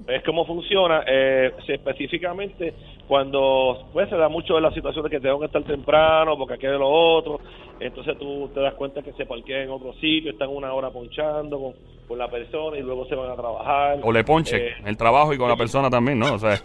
Es 0.07 0.23
como 0.23 0.45
funciona. 0.45 1.03
Eh, 1.07 1.51
específicamente 1.67 2.73
cuando 3.11 3.89
pues 3.91 4.07
se 4.09 4.15
da 4.15 4.29
mucho 4.29 4.55
de 4.55 4.61
la 4.61 4.71
situación 4.71 5.03
de 5.03 5.09
que 5.09 5.19
tengo 5.19 5.37
que 5.37 5.47
estar 5.47 5.61
temprano 5.63 6.37
porque 6.37 6.53
aquí 6.53 6.65
de 6.65 6.77
lo 6.77 6.89
otro. 6.89 7.41
Entonces 7.77 8.17
tú 8.17 8.49
te 8.53 8.61
das 8.61 8.73
cuenta 8.75 9.01
que 9.01 9.11
se 9.13 9.25
parquean 9.25 9.63
en 9.63 9.71
otro 9.71 9.91
sitio, 9.95 10.31
están 10.31 10.47
una 10.47 10.71
hora 10.71 10.91
ponchando 10.91 11.59
con, 11.59 11.73
con 12.07 12.17
la 12.17 12.29
persona 12.29 12.77
y 12.77 12.81
luego 12.81 13.05
se 13.07 13.15
van 13.15 13.31
a 13.31 13.35
trabajar. 13.35 13.99
o 14.01 14.11
le 14.13 14.23
ponche 14.23 14.67
Eh, 14.69 14.73
el 14.85 14.95
trabajo 14.95 15.33
y 15.33 15.37
con 15.37 15.49
la 15.49 15.57
persona 15.57 15.89
también, 15.89 16.19
¿no? 16.19 16.35
O 16.35 16.39
sea, 16.39 16.57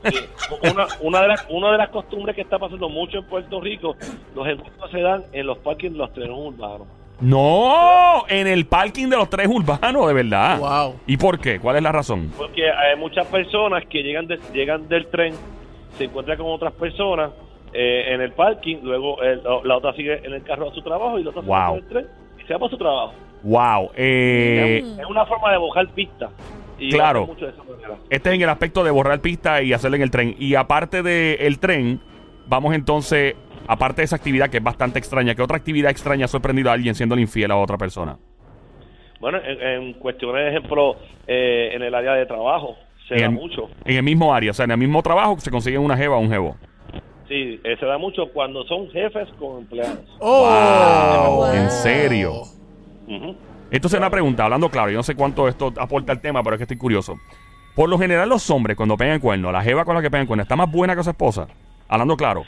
una, 0.63 0.87
una, 1.01 1.23
de 1.23 1.29
las, 1.29 1.47
una 1.51 1.73
de 1.73 1.79
las 1.79 1.89
costumbres 1.89 2.37
que 2.37 2.43
está 2.43 2.61
pasando 2.61 2.89
mucho 2.89 3.19
en 3.19 3.27
Puerto 3.27 3.61
Rico, 3.61 3.97
los 4.35 4.47
encuentros 4.47 4.91
se 4.93 5.01
dan 5.01 5.25
en 5.33 5.47
los 5.47 5.59
parques 5.59 5.91
de 5.91 5.99
los 5.99 6.13
trenes 6.13 6.37
urbanos. 6.37 6.87
No, 7.21 8.25
en 8.29 8.47
el 8.47 8.67
parking 8.67 9.09
de 9.09 9.17
los 9.17 9.29
tres 9.31 9.49
urbanos, 9.49 10.07
de 10.09 10.13
verdad. 10.15 10.59
Wow. 10.59 10.95
¿Y 11.07 11.17
por 11.17 11.39
qué? 11.39 11.59
¿Cuál 11.59 11.77
es 11.77 11.83
la 11.83 11.93
razón? 11.93 12.31
Porque 12.37 12.71
hay 12.71 12.97
muchas 12.99 13.27
personas 13.27 13.85
que 13.87 14.03
llegan, 14.03 14.27
de- 14.27 14.39
llegan 14.53 14.89
del 14.89 15.07
tren, 15.09 15.35
se 15.99 16.05
encuentran 16.05 16.37
con 16.39 16.47
otras 16.49 16.73
personas 16.75 17.31
eh, 17.73 18.15
en 18.15 18.21
el 18.23 18.33
parking, 18.33 18.77
luego 18.83 19.21
el- 19.23 19.43
la 19.65 19.77
otra 19.77 19.93
sigue 19.95 20.25
en 20.25 20.33
el 20.33 20.43
carro 20.45 20.71
a 20.71 20.75
su 20.75 20.81
trabajo 20.83 21.19
y 21.19 21.25
la 21.25 21.31
otra 21.31 21.43
Wow. 21.43 21.51
va 21.53 21.73
del 21.75 21.89
tren 21.89 22.07
y 22.43 22.47
se 22.47 22.53
va 22.55 22.59
para 22.61 22.71
su 22.71 22.79
trabajo. 22.79 23.13
Wow. 23.43 23.91
Eh, 23.97 24.83
Es 24.99 25.07
una 25.07 25.27
forma 25.27 25.51
de 25.53 25.59
bojar 25.59 25.89
pista. 25.91 26.31
Y 26.79 26.91
Claro. 26.91 27.23
hacen 27.25 27.35
mucho 27.35 27.47
de 27.47 27.53
esa 27.53 27.63
manera. 27.65 27.95
este 28.11 28.29
es 28.31 28.35
en 28.35 28.43
el 28.43 28.49
aspecto 28.49 28.85
de 28.85 28.91
borrar 28.91 29.21
pista 29.21 29.63
y 29.63 29.73
hacerlo 29.73 29.97
en 29.97 30.03
el 30.03 30.11
tren. 30.11 30.37
Y 30.39 30.55
aparte 30.55 31.03
del 31.03 31.59
tren, 31.59 32.01
vamos 32.47 32.75
entonces, 32.75 33.35
aparte 33.69 34.01
de 34.03 34.05
esa 34.05 34.17
actividad 34.17 34.49
que 34.51 34.59
es 34.59 34.63
bastante 34.63 34.99
extraña, 34.99 35.35
¿qué 35.35 35.43
otra 35.43 35.57
actividad 35.57 35.91
extraña 35.91 36.25
ha 36.27 36.29
sorprendido 36.29 36.71
a 36.71 36.75
alguien 36.75 36.95
siendo 36.95 37.19
infiel 37.19 37.51
a 37.51 37.57
otra 37.57 37.77
persona? 37.79 38.17
Bueno, 39.21 39.39
en, 39.39 39.63
en 39.63 39.93
cuestiones, 39.95 40.45
de 40.45 40.51
ejemplo, 40.59 40.97
eh, 41.27 41.71
en 41.75 41.83
el 41.83 41.95
área 41.95 42.13
de 42.13 42.27
trabajo, 42.27 42.77
se 43.09 43.15
En 43.15 43.21
da 43.21 43.27
el- 43.27 43.33
mucho. 43.33 43.69
En 43.85 43.97
el 43.97 44.03
mismo 44.03 44.35
área, 44.35 44.51
o 44.51 44.55
sea, 44.55 44.65
en 44.65 44.73
el 44.73 44.79
mismo 44.79 45.03
trabajo 45.03 45.39
se 45.39 45.51
consiguen 45.51 45.81
una 45.81 45.97
jeva 45.97 46.17
o 46.17 46.21
un 46.21 46.31
jevo. 46.31 46.57
Sí, 47.29 47.61
eh, 47.65 47.77
se 47.81 47.87
da 47.87 47.99
mucho 47.99 48.29
cuando 48.33 48.63
son 48.65 48.89
jefes 48.91 49.29
con 49.39 49.59
empleados. 49.59 49.99
Oh. 50.21 51.39
Wow, 51.41 51.55
¿En 51.55 51.71
serio? 51.71 52.43
Ujú. 53.09 53.35
Entonces, 53.71 53.99
una 53.99 54.11
pregunta, 54.11 54.45
hablando 54.45 54.69
claro, 54.69 54.91
yo 54.91 54.99
no 54.99 55.03
sé 55.03 55.17
cuánto 55.17 55.49
esto 55.49 55.73
aporta 55.79 56.13
al 56.13 56.21
tema, 56.21 56.43
pero 56.45 56.55
es 56.55 56.59
que 56.59 56.65
estoy 56.65 56.77
curioso. 56.77 57.17
Por 57.75 57.89
lo 57.89 57.99
general, 57.99 58.29
los 58.29 58.49
hombres, 58.51 58.77
cuando 58.77 58.97
pegan 58.97 59.19
cuerno, 59.19 59.51
la 59.51 59.63
jeva 59.63 59.85
con 59.85 59.97
la 59.97 60.03
que 60.03 60.11
pegan 60.11 60.27
cuerno, 60.27 60.43
¿está 60.43 60.55
más 60.57 60.71
buena 60.71 60.95
que 60.95 61.03
su 61.03 61.11
esposa? 61.11 61.49
Hablando 61.89 62.17
claro. 62.17 62.45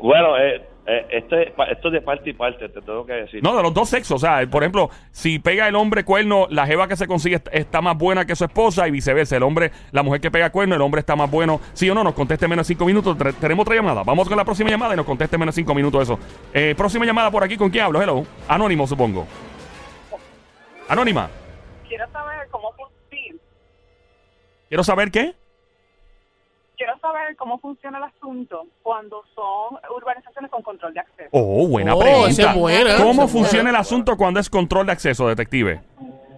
Bueno, 0.00 0.36
eh, 0.38 0.62
eh, 0.86 1.06
este, 1.10 1.50
pa- 1.56 1.64
esto 1.66 1.88
es 1.88 1.94
de 1.94 2.00
parte 2.02 2.30
y 2.30 2.32
parte, 2.32 2.68
te 2.68 2.80
tengo 2.80 3.04
que 3.06 3.12
decir. 3.14 3.42
No, 3.42 3.56
de 3.56 3.62
los 3.62 3.72
dos 3.74 3.88
sexos. 3.88 4.22
O 4.22 4.26
sea, 4.26 4.46
por 4.48 4.62
ejemplo, 4.62 4.90
si 5.10 5.38
pega 5.38 5.66
el 5.66 5.74
hombre 5.74 6.04
cuerno, 6.04 6.46
la 6.50 6.66
jeva 6.66 6.86
que 6.86 6.96
se 6.96 7.06
consigue 7.06 7.36
est- 7.36 7.48
está 7.50 7.80
más 7.80 7.96
buena 7.96 8.24
que 8.24 8.36
su 8.36 8.44
esposa 8.44 8.86
y 8.86 8.90
viceversa. 8.90 9.36
El 9.36 9.42
hombre, 9.42 9.72
la 9.92 10.02
mujer 10.02 10.20
que 10.20 10.30
pega 10.30 10.50
cuerno, 10.50 10.74
el 10.76 10.82
hombre 10.82 11.00
está 11.00 11.16
más 11.16 11.30
bueno. 11.30 11.60
Sí 11.72 11.88
o 11.90 11.94
no, 11.94 12.04
nos 12.04 12.14
conteste 12.14 12.46
menos 12.46 12.66
de 12.68 12.74
cinco 12.74 12.84
minutos. 12.84 13.16
Tre- 13.16 13.34
tenemos 13.34 13.62
otra 13.64 13.74
llamada. 13.74 14.02
Vamos 14.04 14.28
con 14.28 14.36
la 14.36 14.44
próxima 14.44 14.70
llamada 14.70 14.94
y 14.94 14.96
nos 14.96 15.06
conteste 15.06 15.36
menos 15.38 15.54
de 15.54 15.62
cinco 15.62 15.74
minutos 15.74 16.02
eso. 16.02 16.18
Eh, 16.52 16.74
próxima 16.76 17.04
llamada 17.04 17.30
por 17.30 17.42
aquí, 17.42 17.56
¿con 17.56 17.70
quién 17.70 17.84
hablo? 17.84 18.00
Hello. 18.02 18.24
Anónimo, 18.46 18.86
supongo. 18.86 19.26
Anónima. 20.88 21.28
Quiero 21.88 22.04
saber 22.12 22.46
cómo 22.50 22.70
funciona. 22.72 23.40
Quiero 24.68 24.84
saber 24.84 25.10
qué. 25.10 25.34
Quiero 26.76 26.98
saber 27.00 27.34
cómo 27.36 27.58
funciona 27.58 27.98
el 27.98 28.04
asunto 28.04 28.66
cuando 28.82 29.22
son 29.34 29.78
urbanizaciones 29.96 30.50
con 30.50 30.62
control 30.62 30.92
de 30.92 31.00
acceso. 31.00 31.30
Oh, 31.32 31.66
buena 31.68 31.94
Oh, 31.94 32.00
pregunta. 32.00 32.54
buena, 32.54 32.96
¿Cómo 32.98 33.24
es 33.24 33.32
funciona 33.32 33.62
buena. 33.64 33.70
el 33.70 33.76
asunto 33.76 34.16
cuando 34.16 34.40
es 34.40 34.50
control 34.50 34.86
de 34.86 34.92
acceso, 34.92 35.26
detective? 35.28 35.80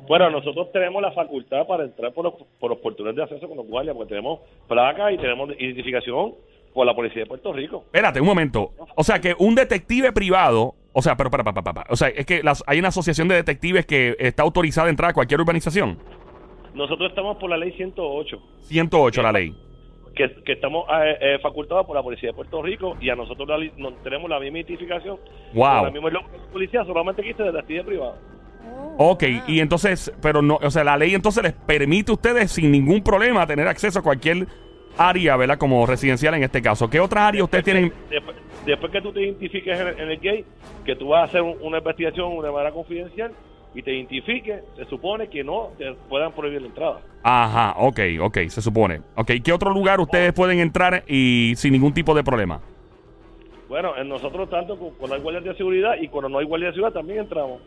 Bueno, 0.06 0.30
nosotros 0.30 0.70
tenemos 0.72 1.02
la 1.02 1.12
facultad 1.12 1.66
para 1.66 1.84
entrar 1.84 2.12
por 2.12 2.24
los, 2.24 2.34
por 2.60 2.70
los 2.70 2.78
portones 2.78 3.14
de 3.16 3.22
acceso 3.24 3.46
con 3.48 3.56
los 3.56 3.66
guardias, 3.66 3.94
porque 3.96 4.10
tenemos 4.10 4.40
placa 4.68 5.10
y 5.12 5.18
tenemos 5.18 5.50
identificación 5.58 6.34
por 6.72 6.86
la 6.86 6.94
policía 6.94 7.22
de 7.22 7.26
Puerto 7.26 7.52
Rico. 7.52 7.82
Espérate 7.86 8.20
un 8.20 8.26
momento. 8.26 8.70
O 8.94 9.02
sea, 9.04 9.20
que 9.20 9.34
un 9.38 9.54
detective 9.54 10.12
privado. 10.12 10.74
O 10.92 11.02
sea, 11.02 11.16
pero 11.16 11.30
para, 11.30 11.44
para, 11.44 11.62
para, 11.62 11.74
para. 11.74 11.92
O 11.92 11.96
sea, 11.96 12.08
es 12.08 12.24
que 12.24 12.42
las- 12.42 12.64
hay 12.66 12.78
una 12.78 12.88
asociación 12.88 13.28
de 13.28 13.34
detectives 13.34 13.84
que 13.86 14.16
está 14.18 14.42
autorizada 14.44 14.86
a 14.86 14.90
entrar 14.90 15.10
a 15.10 15.14
cualquier 15.14 15.40
urbanización. 15.40 15.98
Nosotros 16.74 17.10
estamos 17.10 17.36
por 17.38 17.50
la 17.50 17.56
ley 17.56 17.72
108, 17.72 18.36
108 18.62 19.22
la 19.22 19.32
ley. 19.32 19.54
Que, 20.18 20.42
que 20.44 20.52
estamos 20.52 20.84
eh, 21.02 21.16
eh, 21.20 21.38
facultados 21.40 21.86
por 21.86 21.96
la 21.96 22.02
policía 22.02 22.28
de 22.30 22.34
Puerto 22.34 22.60
Rico 22.60 22.96
y 23.00 23.08
a 23.08 23.14
nosotros 23.16 23.48
la 23.48 23.56
no- 23.78 23.92
tenemos 24.02 24.28
la 24.28 24.38
misma 24.40 24.58
identificación. 24.58 25.16
Wow. 25.54 25.84
La 25.84 25.90
misma 25.90 26.10
policía, 26.52 26.84
solamente 26.84 27.22
que 27.22 27.30
este 27.30 27.44
detective 27.44 27.84
privado. 27.84 28.16
Ok, 28.98 29.22
y 29.46 29.60
entonces, 29.60 30.12
pero 30.20 30.42
no, 30.42 30.58
o 30.62 30.70
sea, 30.70 30.84
la 30.84 30.96
ley 30.96 31.14
entonces 31.14 31.42
les 31.42 31.52
permite 31.52 32.10
a 32.10 32.14
ustedes 32.14 32.50
sin 32.52 32.70
ningún 32.70 33.02
problema 33.02 33.46
tener 33.46 33.66
acceso 33.68 34.00
a 34.00 34.02
cualquier 34.02 34.46
área, 34.98 35.36
¿verdad? 35.36 35.56
Como 35.56 35.86
residencial 35.86 36.34
en 36.34 36.42
este 36.42 36.60
caso. 36.60 36.90
¿Qué 36.90 36.98
otras 37.00 37.22
áreas 37.28 37.44
ustedes 37.44 37.64
tienen? 37.64 37.92
Después, 38.10 38.36
después 38.66 38.90
que 38.92 39.00
tú 39.00 39.12
te 39.12 39.22
identifiques 39.22 39.78
en 39.80 39.86
el, 39.86 40.00
en 40.00 40.10
el 40.10 40.16
gate, 40.16 40.44
que 40.84 40.96
tú 40.96 41.08
vas 41.08 41.20
a 41.20 41.24
hacer 41.24 41.42
un- 41.42 41.56
una 41.62 41.78
investigación 41.78 42.42
de 42.42 42.50
manera 42.50 42.72
confidencial 42.72 43.32
y 43.74 43.82
te 43.82 43.94
identifiques, 43.94 44.62
se 44.76 44.84
supone 44.86 45.28
que 45.28 45.44
no 45.44 45.70
te 45.78 45.92
puedan 46.08 46.32
prohibir 46.32 46.62
la 46.62 46.68
entrada. 46.68 47.00
Ajá, 47.22 47.74
ok, 47.78 48.00
ok, 48.20 48.38
se 48.48 48.62
supone. 48.62 49.02
Ok, 49.16 49.32
¿qué 49.44 49.52
otro 49.52 49.70
lugar 49.72 50.00
ustedes 50.00 50.32
pueden 50.32 50.58
entrar 50.60 51.04
y 51.06 51.52
sin 51.56 51.72
ningún 51.72 51.92
tipo 51.92 52.14
de 52.14 52.24
problema? 52.24 52.60
Bueno, 53.68 53.94
en 53.98 54.08
nosotros 54.08 54.48
tanto 54.48 54.78
cu- 54.78 54.94
cuando 54.98 55.16
hay 55.16 55.22
guardias 55.22 55.44
de 55.44 55.54
seguridad 55.56 55.92
y 56.00 56.08
cuando 56.08 56.30
no 56.30 56.38
hay 56.38 56.46
guardias 56.46 56.70
de 56.70 56.76
seguridad 56.76 56.94
también 56.98 57.18
entramos. 57.20 57.60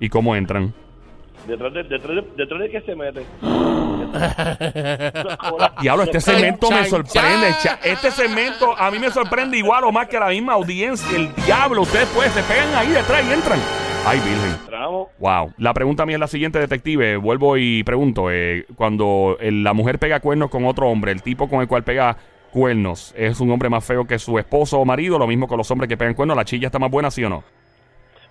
¿Y 0.00 0.08
cómo 0.08 0.34
entran? 0.34 0.72
Detrás 1.46 1.72
de, 1.74 1.82
detrás 1.84 2.16
de, 2.16 2.22
detrás 2.36 2.60
de 2.60 2.70
que 2.70 2.80
se 2.80 2.94
meten. 2.94 3.24
Diablo, 5.80 6.02
este 6.04 6.20
segmento 6.20 6.70
me 6.70 6.84
sorprende. 6.86 7.48
Este 7.84 8.10
segmento 8.10 8.74
a 8.76 8.90
mí 8.90 8.98
me 8.98 9.10
sorprende 9.10 9.58
igual 9.58 9.84
o 9.84 9.92
más 9.92 10.08
que 10.08 10.18
la 10.18 10.28
misma 10.28 10.54
audiencia. 10.54 11.16
El 11.16 11.34
diablo, 11.44 11.82
ustedes 11.82 12.08
pues 12.14 12.30
se 12.32 12.42
pegan 12.44 12.74
ahí 12.74 12.88
detrás 12.88 13.22
y 13.28 13.32
entran. 13.32 13.58
Ay, 14.04 14.18
Virgen. 14.18 14.72
Wow. 15.18 15.52
La 15.58 15.72
pregunta 15.72 16.04
mía 16.04 16.16
es 16.16 16.20
la 16.20 16.26
siguiente, 16.26 16.58
detective. 16.58 17.16
Vuelvo 17.16 17.56
y 17.56 17.82
pregunto. 17.84 18.30
eh, 18.30 18.64
cuando 18.74 19.36
el- 19.40 19.62
la 19.62 19.72
mujer 19.72 19.98
pega 19.98 20.20
cuernos 20.20 20.50
con 20.50 20.64
otro 20.64 20.88
hombre, 20.88 21.12
el 21.12 21.22
tipo 21.22 21.48
con 21.48 21.60
el 21.60 21.68
cual 21.68 21.84
pega 21.84 22.16
cuernos, 22.50 23.14
¿es 23.16 23.40
un 23.40 23.50
hombre 23.50 23.68
más 23.68 23.84
feo 23.84 24.04
que 24.06 24.18
su 24.18 24.38
esposo 24.38 24.78
o 24.80 24.84
marido? 24.84 25.18
Lo 25.18 25.26
mismo 25.26 25.46
con 25.46 25.56
los 25.58 25.70
hombres 25.70 25.88
que 25.88 25.96
pegan 25.96 26.14
cuernos. 26.14 26.36
¿La 26.36 26.44
chilla 26.44 26.66
está 26.66 26.78
más 26.78 26.90
buena, 26.90 27.10
sí 27.10 27.22
o 27.24 27.28
no? 27.30 27.44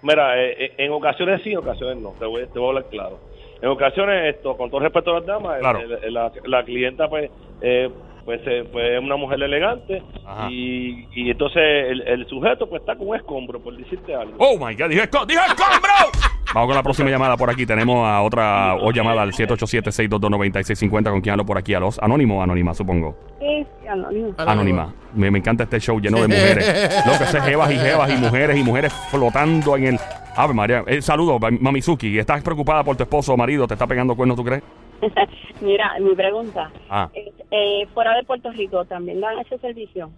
Mira, 0.03 0.37
eh, 0.41 0.55
eh, 0.65 0.73
en 0.77 0.91
ocasiones 0.91 1.41
sí, 1.43 1.51
en 1.51 1.57
ocasiones 1.59 1.97
no. 1.97 2.11
Te 2.19 2.25
voy, 2.25 2.45
te 2.51 2.59
voy 2.59 2.65
a 2.65 2.69
hablar 2.69 2.85
claro. 2.89 3.19
En 3.61 3.69
ocasiones, 3.69 4.35
esto, 4.35 4.57
con 4.57 4.69
todo 4.69 4.81
respeto 4.81 5.11
a 5.11 5.19
las 5.19 5.25
damas, 5.25 5.55
el- 5.55 5.61
Claro. 5.61 5.79
el- 5.79 6.13
la, 6.13 6.31
la 6.45 6.63
clienta, 6.65 7.07
pues, 7.07 7.29
eh, 7.61 7.89
pues, 8.25 8.41
eh, 8.45 8.67
pues, 8.71 8.85
es 8.93 8.99
una 9.03 9.15
mujer 9.17 9.41
elegante 9.41 10.01
Ajá. 10.25 10.49
y, 10.51 11.07
y 11.13 11.31
entonces 11.31 11.61
el, 11.61 12.01
el 12.07 12.27
sujeto, 12.27 12.67
pues, 12.69 12.81
está 12.81 12.95
con 12.95 13.09
un 13.09 13.15
escombro, 13.15 13.59
por 13.59 13.75
decirte 13.75 14.13
algo. 14.15 14.33
Oh 14.39 14.53
my 14.57 14.73
God, 14.75 14.89
dije, 14.89 15.09
esco- 15.09 15.25
dije 15.25 15.39
escombro. 15.47 15.91
Vamos 16.53 16.67
con 16.67 16.75
la 16.75 16.83
próxima 16.83 17.09
llamada 17.09 17.37
por 17.37 17.49
aquí. 17.49 17.65
Tenemos 17.65 18.05
a 18.05 18.21
otra 18.21 18.75
o 18.75 18.91
llamada 18.91 19.21
al 19.21 19.31
787-622-9650. 19.31 21.09
¿Con 21.09 21.21
quién 21.21 21.31
hablo 21.31 21.45
por 21.45 21.57
aquí? 21.57 21.73
¿A 21.73 21.79
los 21.79 21.97
anónimos 21.99 22.39
o 22.39 22.41
anónima, 22.41 22.73
supongo? 22.73 23.15
Sí, 23.39 23.65
anónimo. 23.89 24.33
Anónima. 24.37 24.93
Me, 25.13 25.31
me 25.31 25.37
encanta 25.39 25.63
este 25.63 25.79
show 25.79 25.99
lleno 26.01 26.17
de 26.21 26.27
mujeres. 26.27 27.03
Lo 27.05 27.13
que 27.17 27.25
sé, 27.25 27.39
jevas 27.41 27.71
y 27.71 27.77
jevas 27.77 28.09
y 28.11 28.17
mujeres 28.17 28.57
y 28.57 28.63
mujeres 28.63 28.93
flotando 29.09 29.77
en 29.77 29.85
el. 29.87 29.99
Ave 30.35 30.53
María. 30.53 30.83
Eh, 30.87 31.01
saludos, 31.01 31.39
Mamizuki. 31.59 32.19
¿Estás 32.19 32.41
preocupada 32.43 32.83
por 32.83 32.97
tu 32.97 33.03
esposo 33.03 33.33
o 33.33 33.37
marido? 33.37 33.65
¿Te 33.67 33.75
está 33.75 33.87
pegando 33.87 34.13
cuernos, 34.15 34.35
tú 34.35 34.43
crees? 34.43 34.61
Mira, 35.61 35.95
mi 35.99 36.15
pregunta. 36.15 36.71
Ah. 36.89 37.09
es, 37.13 37.33
eh, 37.51 37.87
fuera 37.93 38.15
de 38.15 38.23
Puerto 38.23 38.51
Rico, 38.51 38.85
¿también 38.85 39.21
dan 39.21 39.39
ese 39.39 39.57
servicio? 39.57 40.11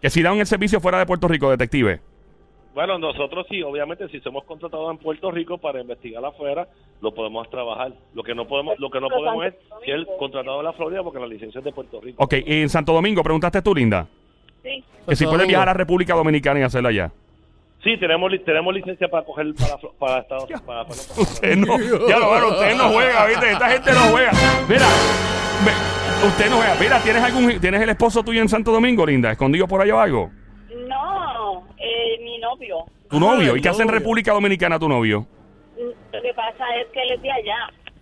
Que 0.00 0.10
si 0.10 0.22
dan 0.22 0.38
el 0.38 0.46
servicio 0.46 0.80
fuera 0.80 0.98
de 0.98 1.06
Puerto 1.06 1.28
Rico, 1.28 1.50
detective. 1.50 2.00
Bueno, 2.74 2.96
nosotros 2.98 3.44
sí, 3.50 3.60
obviamente, 3.62 4.08
si 4.08 4.20
somos 4.20 4.44
contratados 4.44 4.90
en 4.92 4.98
Puerto 4.98 5.32
Rico 5.32 5.58
para 5.58 5.80
investigar 5.80 6.24
afuera, 6.24 6.68
lo 7.00 7.12
podemos 7.12 7.50
trabajar. 7.50 7.92
Lo 8.14 8.22
que 8.22 8.34
no 8.34 8.46
podemos, 8.46 8.78
lo 8.78 8.88
que 8.88 9.00
no 9.00 9.08
podemos 9.08 9.46
es 9.46 9.54
ser 9.84 9.96
Domingo. 9.96 10.16
contratado 10.18 10.60
en 10.60 10.64
la 10.64 10.72
Florida 10.74 11.02
porque 11.02 11.18
la 11.18 11.26
licencia 11.26 11.58
es 11.58 11.64
de 11.64 11.72
Puerto 11.72 12.00
Rico. 12.00 12.22
Ok, 12.22 12.34
en 12.46 12.68
Santo 12.68 12.92
Domingo, 12.92 13.22
preguntaste 13.24 13.62
tú, 13.62 13.74
Linda. 13.74 14.06
Sí. 14.62 14.84
Que 15.08 15.16
si 15.16 15.26
puedes 15.26 15.48
viajar 15.48 15.68
a 15.68 15.74
República 15.74 16.14
Dominicana 16.14 16.60
y 16.60 16.62
hacerlo 16.62 16.88
allá. 16.88 17.10
Sí, 17.84 17.96
tenemos, 17.98 18.30
li- 18.30 18.40
tenemos 18.40 18.74
licencia 18.74 19.08
para 19.08 19.24
coger 19.24 19.46
para, 19.54 19.76
para 19.98 20.18
Estados 20.20 20.44
para, 20.66 20.84
para- 20.84 21.00
Usted 21.16 21.56
no, 21.56 21.78
ya 22.08 22.18
lo 22.18 22.28
bueno, 22.28 22.48
usted 22.48 22.76
no 22.76 22.88
juega, 22.90 23.26
¿viste? 23.26 23.52
Esta 23.52 23.68
gente 23.70 23.92
no 23.92 24.00
juega. 24.10 24.30
Mira, 24.68 24.86
usted 26.26 26.50
no 26.50 26.56
juega. 26.56 26.74
Mira, 26.80 27.00
¿tienes 27.00 27.22
algún 27.22 27.60
tienes 27.60 27.80
el 27.80 27.88
esposo 27.90 28.22
tuyo 28.22 28.42
en 28.42 28.48
Santo 28.48 28.72
Domingo, 28.72 29.06
linda? 29.06 29.30
¿Escondido 29.30 29.66
por 29.68 29.80
allá 29.80 29.94
o 29.94 30.00
algo? 30.00 30.30
No, 30.88 31.66
eh, 31.78 32.18
mi 32.22 32.38
novio. 32.38 32.84
¿Tu 33.08 33.18
novio? 33.20 33.56
¿Y 33.56 33.60
qué 33.62 33.68
hace 33.68 33.82
en. 33.82 33.88
República 33.88 34.32
Dominicana 34.32 34.78
tu 34.78 34.88
novio? 34.88 35.26
Lo 36.12 36.20
que 36.22 36.34
pasa 36.34 36.64
es 36.80 36.88
que 36.92 37.00
él 37.02 37.12
es 37.12 37.22
de 37.22 37.30
allá. 37.30 37.56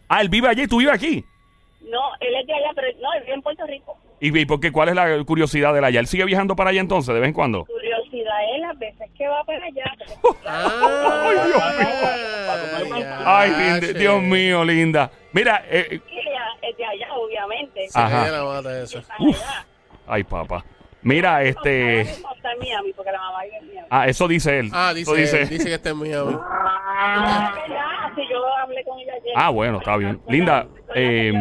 Ah, 0.08 0.20
él 0.22 0.28
vive 0.28 0.48
allí 0.48 0.62
y 0.62 0.66
tú 0.66 0.78
vives 0.78 0.94
aquí. 0.94 1.24
No, 1.82 2.00
él 2.20 2.34
es 2.40 2.46
de 2.46 2.54
allá, 2.54 2.70
pero 2.74 2.88
no, 3.00 3.12
él 3.12 3.22
vive 3.24 3.34
en 3.34 3.42
Puerto 3.42 3.66
Rico. 3.66 3.96
¿Y, 4.20 4.36
y 4.36 4.46
por 4.46 4.58
qué? 4.60 4.72
¿Cuál 4.72 4.88
es 4.88 4.94
la 4.94 5.22
curiosidad 5.24 5.72
de 5.74 5.80
él 5.80 5.84
allá? 5.84 6.00
¿Él 6.00 6.06
sigue 6.06 6.24
viajando 6.24 6.56
para 6.56 6.70
allá 6.70 6.80
entonces, 6.80 7.14
de 7.14 7.20
vez 7.20 7.28
en 7.28 7.34
cuando? 7.34 7.64
Curiosidad 7.66 7.85
es 8.42 8.60
las 8.60 8.78
veces 8.78 9.10
que 9.16 9.26
va 9.28 9.42
para 9.44 9.64
allá. 9.64 9.84
Ay, 10.46 11.36
Dios 11.46 12.90
mío. 12.90 13.06
Ay, 13.24 13.50
linda- 13.50 13.98
Dios 13.98 14.22
mío, 14.22 14.64
linda. 14.64 15.10
Mira, 15.32 15.64
eh, 15.68 15.86
eh, 15.90 16.00
es 16.62 16.76
de 16.76 16.84
allá, 16.84 17.08
obviamente. 17.14 17.86
Ajá. 17.94 18.44
Mata 18.44 18.82
eso. 18.82 18.98
Está 18.98 19.14
allá. 19.14 19.66
ay, 20.06 20.24
papá. 20.24 20.64
Mira, 21.02 21.42
este. 21.44 22.00
la. 22.02 23.86
Ah, 23.90 24.08
eso 24.08 24.26
dice 24.26 24.58
él. 24.58 24.70
Ah, 24.72 24.92
Eso 24.96 25.14
dice, 25.14 25.46
dice, 25.46 25.68
que 25.68 25.74
está 25.74 25.90
en 25.90 25.98
Miami. 25.98 26.36
Ah. 26.40 27.54
Ah, 29.36 29.50
bueno, 29.50 29.78
está 29.78 29.96
bien. 29.96 30.20
Linda, 30.28 30.66
eh, 30.94 31.32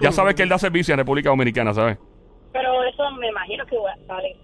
ya 0.00 0.12
sabes 0.12 0.34
que 0.34 0.42
él 0.42 0.48
da 0.48 0.58
servicio 0.58 0.92
en 0.92 0.98
República 0.98 1.30
Dominicana, 1.30 1.72
¿sabes? 1.72 1.96
Pero 2.52 2.82
eso 2.84 3.10
me 3.12 3.28
imagino 3.28 3.64
que 3.66 3.76
porque 3.76 4.36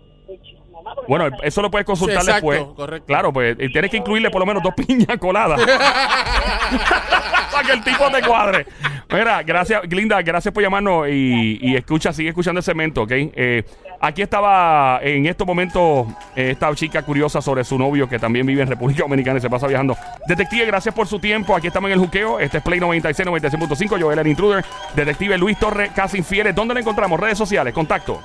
Bueno, 1.09 1.29
eso 1.43 1.63
lo 1.63 1.71
puedes 1.71 1.87
consultar 1.87 2.23
Sí, 2.23 2.29
exacto, 2.29 2.51
después. 2.51 2.77
correcto. 2.77 3.07
Claro, 3.07 3.33
pues 3.33 3.57
y 3.59 3.71
tienes 3.73 3.91
que 3.91 3.97
incluirle 3.97 4.31
por 4.31 4.41
lo 4.41 4.47
menos 4.47 4.63
dos 4.63 4.75
piñas 4.87 5.19
coladas. 5.19 5.61
Para 7.53 7.67
que 7.67 7.73
el 7.73 7.85
tipo 7.85 8.11
te 8.11 8.23
cuadre. 8.23 8.67
Mira, 9.11 9.43
gracias, 9.43 9.83
Linda, 9.91 10.23
gracias 10.23 10.55
por 10.55 10.63
llamarnos 10.63 11.07
y, 11.09 11.59
y 11.61 11.77
escucha, 11.77 12.13
sigue 12.13 12.31
escuchando 12.31 12.61
el 12.61 12.65
cemento, 12.65 13.03
¿ok? 13.03 13.11
Eh, 13.13 13.63
aquí 14.01 14.23
estaba 14.23 15.01
en 15.03 15.27
estos 15.27 15.47
momentos 15.47 16.07
eh, 16.35 16.53
esta 16.53 16.75
chica 16.75 17.03
curiosa 17.03 17.43
sobre 17.43 17.63
su 17.65 17.77
novio 17.79 18.09
que 18.09 18.19
también 18.19 18.47
vive 18.47 18.63
en 18.63 18.69
República 18.69 19.03
Dominicana 19.03 19.37
y 19.39 19.43
se 19.43 19.51
pasa 19.51 19.67
viajando. 19.67 19.97
Detective, 20.27 20.65
gracias 20.65 20.95
por 20.95 21.07
su 21.07 21.19
tiempo. 21.19 21.55
Aquí 21.55 21.67
estamos 21.67 21.89
en 21.89 21.95
el 21.95 21.99
juqueo. 22.01 22.41
Este 22.41 22.57
es 22.59 22.63
Play 22.65 22.81
96, 22.81 23.29
96.5. 23.29 24.01
Joel 24.01 24.19
el 24.19 24.27
Intruder. 24.29 24.65
Detective 24.95 25.37
Luis 25.37 25.59
Torres, 25.59 25.91
Casi 25.95 26.17
Infieles. 26.19 26.55
¿Dónde 26.55 26.73
le 26.73 26.81
encontramos? 26.81 27.21
Redes 27.21 27.37
sociales, 27.37 27.75
contacto. 27.75 28.23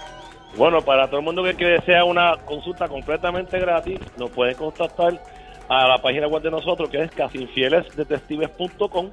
Bueno, 0.57 0.81
para 0.81 1.07
todo 1.07 1.19
el 1.19 1.25
mundo 1.25 1.43
que, 1.43 1.55
que 1.55 1.65
desea 1.65 2.03
una 2.03 2.35
consulta 2.45 2.87
completamente 2.87 3.59
gratis, 3.59 3.99
nos 4.17 4.31
pueden 4.31 4.55
contactar 4.55 5.21
a 5.69 5.87
la 5.87 6.01
página 6.01 6.27
web 6.27 6.41
de 6.41 6.49
nosotros 6.49 6.89
que 6.89 7.03
es 7.03 7.11
casinfielesdetectives.com 7.11 9.11